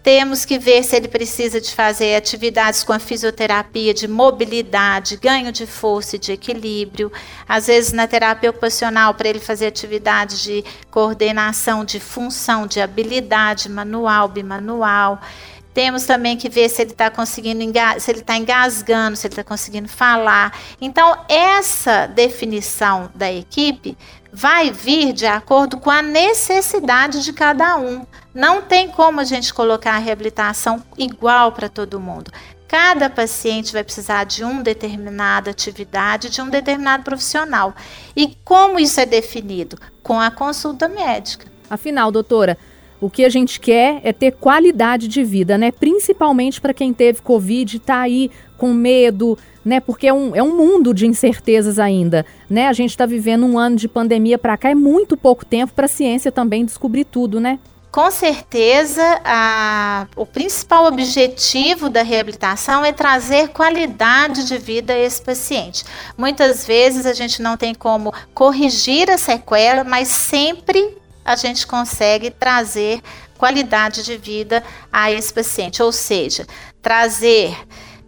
Temos 0.03 0.45
que 0.45 0.59
ver 0.59 0.83
se 0.83 0.95
ele 0.95 1.07
precisa 1.07 1.59
de 1.59 1.73
fazer 1.73 2.15
atividades 2.15 2.83
com 2.83 2.93
a 2.93 2.99
fisioterapia 2.99 3.91
de 3.91 4.07
mobilidade, 4.07 5.17
ganho 5.17 5.51
de 5.51 5.65
força 5.65 6.15
e 6.15 6.19
de 6.19 6.31
equilíbrio. 6.31 7.11
Às 7.49 7.65
vezes 7.65 7.91
na 7.91 8.05
terapia 8.05 8.51
ocupacional 8.51 9.15
para 9.15 9.29
ele 9.29 9.39
fazer 9.39 9.65
atividades 9.65 10.43
de 10.43 10.63
coordenação, 10.91 11.83
de 11.83 11.99
função, 11.99 12.67
de 12.67 12.79
habilidade 12.79 13.67
manual, 13.67 14.27
bimanual. 14.27 15.19
Temos 15.73 16.05
também 16.05 16.37
que 16.37 16.47
ver 16.49 16.69
se 16.69 16.83
ele 16.83 16.91
está 16.91 17.09
conseguindo, 17.09 17.59
se 17.99 18.11
ele 18.11 18.19
está 18.19 18.37
engasgando, 18.37 19.17
se 19.17 19.25
ele 19.27 19.33
está 19.33 19.43
conseguindo 19.43 19.89
falar. 19.89 20.57
Então, 20.79 21.17
essa 21.27 22.05
definição 22.07 23.09
da 23.13 23.29
equipe 23.33 23.97
vai 24.35 24.69
vir 24.69 25.13
de 25.13 25.25
acordo 25.25 25.77
com 25.77 25.89
a 25.89 26.01
necessidade 26.01 27.23
de 27.23 27.31
cada 27.31 27.77
um. 27.77 28.05
Não 28.33 28.61
tem 28.61 28.89
como 28.89 29.21
a 29.21 29.23
gente 29.23 29.53
colocar 29.53 29.93
a 29.93 29.97
reabilitação 29.97 30.83
igual 30.97 31.53
para 31.53 31.69
todo 31.69 32.01
mundo. 32.01 32.29
Cada 32.67 33.09
paciente 33.09 33.71
vai 33.71 33.81
precisar 33.81 34.25
de 34.25 34.43
uma 34.43 34.61
determinada 34.61 35.51
atividade, 35.51 36.29
de 36.29 36.41
um 36.41 36.49
determinado 36.49 37.03
profissional. 37.03 37.73
E 38.13 38.37
como 38.43 38.77
isso 38.77 38.99
é 38.99 39.05
definido? 39.05 39.77
Com 40.03 40.19
a 40.19 40.29
consulta 40.29 40.89
médica. 40.89 41.47
Afinal, 41.69 42.11
doutora, 42.11 42.57
o 43.05 43.09
que 43.09 43.23
a 43.23 43.29
gente 43.29 43.59
quer 43.59 44.01
é 44.03 44.11
ter 44.11 44.31
qualidade 44.31 45.07
de 45.07 45.23
vida, 45.23 45.59
né? 45.59 45.71
Principalmente 45.71 46.59
para 46.59 46.73
quem 46.73 46.91
teve 46.91 47.21
Covid 47.21 47.77
está 47.77 47.99
aí 47.99 48.31
com 48.57 48.73
medo, 48.73 49.37
né? 49.63 49.79
Porque 49.79 50.07
é 50.07 50.13
um, 50.13 50.35
é 50.35 50.41
um 50.41 50.57
mundo 50.57 50.91
de 50.91 51.05
incertezas 51.05 51.77
ainda, 51.77 52.25
né? 52.49 52.67
A 52.67 52.73
gente 52.73 52.89
está 52.89 53.05
vivendo 53.05 53.45
um 53.45 53.59
ano 53.59 53.75
de 53.75 53.87
pandemia 53.87 54.39
para 54.39 54.57
cá, 54.57 54.71
é 54.71 54.75
muito 54.75 55.15
pouco 55.15 55.45
tempo 55.45 55.71
para 55.73 55.85
a 55.85 55.87
ciência 55.87 56.31
também 56.31 56.65
descobrir 56.65 57.05
tudo, 57.05 57.39
né? 57.39 57.59
Com 57.91 58.09
certeza, 58.09 59.21
a, 59.23 60.07
o 60.15 60.25
principal 60.25 60.87
objetivo 60.87 61.91
da 61.91 62.01
reabilitação 62.01 62.83
é 62.83 62.91
trazer 62.91 63.49
qualidade 63.49 64.47
de 64.47 64.57
vida 64.57 64.93
a 64.93 64.97
esse 64.97 65.21
paciente. 65.21 65.85
Muitas 66.17 66.65
vezes 66.65 67.05
a 67.05 67.13
gente 67.13 67.39
não 67.39 67.55
tem 67.55 67.75
como 67.75 68.11
corrigir 68.33 69.11
a 69.11 69.17
sequela, 69.17 69.83
mas 69.83 70.07
sempre 70.07 71.04
a 71.25 71.35
gente 71.35 71.65
consegue 71.65 72.29
trazer 72.29 73.01
qualidade 73.37 74.03
de 74.03 74.15
vida 74.15 74.63
a 74.93 75.11
esse 75.11 75.33
paciente, 75.33 75.81
ou 75.81 75.91
seja, 75.91 76.45
trazer 76.81 77.57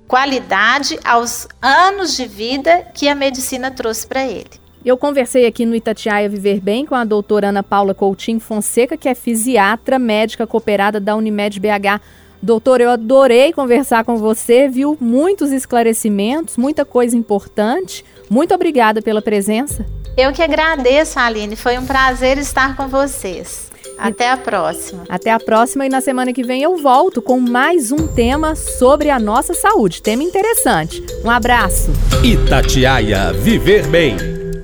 qualidade 0.07 0.97
aos 1.03 1.47
anos 1.61 2.15
de 2.15 2.25
vida 2.25 2.87
que 2.93 3.09
a 3.09 3.15
medicina 3.15 3.71
trouxe 3.71 4.07
para 4.07 4.25
ele. 4.25 4.67
Eu 4.85 4.97
conversei 4.97 5.45
aqui 5.45 5.65
no 5.65 5.75
Itatiaia 5.75 6.29
Viver 6.29 6.61
Bem 6.61 6.85
com 6.85 6.95
a 6.95 7.03
doutora 7.03 7.49
Ana 7.49 7.61
Paula 7.61 7.93
Coutinho 7.93 8.39
Fonseca, 8.39 8.95
que 8.95 9.09
é 9.09 9.15
fisiatra 9.15 9.99
médica 9.99 10.47
cooperada 10.47 10.99
da 10.99 11.15
Unimed 11.15 11.59
BH. 11.59 11.99
Doutor, 12.41 12.79
eu 12.79 12.91
adorei 12.91 13.51
conversar 13.51 14.05
com 14.05 14.15
você, 14.15 14.69
viu? 14.69 14.95
Muitos 15.01 15.51
esclarecimentos, 15.51 16.55
muita 16.55 16.85
coisa 16.85 17.17
importante. 17.17 18.05
Muito 18.29 18.53
obrigada 18.53 19.01
pela 19.01 19.21
presença. 19.21 19.85
Eu 20.17 20.31
que 20.33 20.41
agradeço, 20.41 21.19
Aline. 21.19 21.55
Foi 21.55 21.77
um 21.77 21.85
prazer 21.85 22.37
estar 22.37 22.75
com 22.75 22.87
vocês. 22.87 23.67
Até 23.97 24.29
a 24.29 24.37
próxima. 24.37 25.03
Até 25.09 25.31
a 25.31 25.39
próxima 25.39 25.85
e 25.85 25.89
na 25.89 26.01
semana 26.01 26.31
que 26.31 26.43
vem 26.43 26.61
eu 26.61 26.77
volto 26.77 27.21
com 27.21 27.39
mais 27.39 27.91
um 27.91 28.07
tema 28.07 28.55
sobre 28.55 29.09
a 29.09 29.19
nossa 29.19 29.53
saúde. 29.53 30.01
Tema 30.01 30.23
interessante. 30.23 31.03
Um 31.23 31.29
abraço. 31.29 31.91
Itatiaia 32.23 33.33
Viver 33.33 33.87
Bem. 33.87 34.15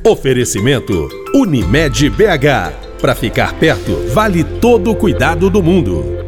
Oferecimento 0.05 1.07
Unimed 1.33 2.09
BH. 2.09 2.99
Para 2.99 3.15
ficar 3.15 3.53
perto, 3.55 3.95
vale 4.13 4.43
todo 4.43 4.91
o 4.91 4.95
cuidado 4.95 5.49
do 5.49 5.61
mundo. 5.61 6.22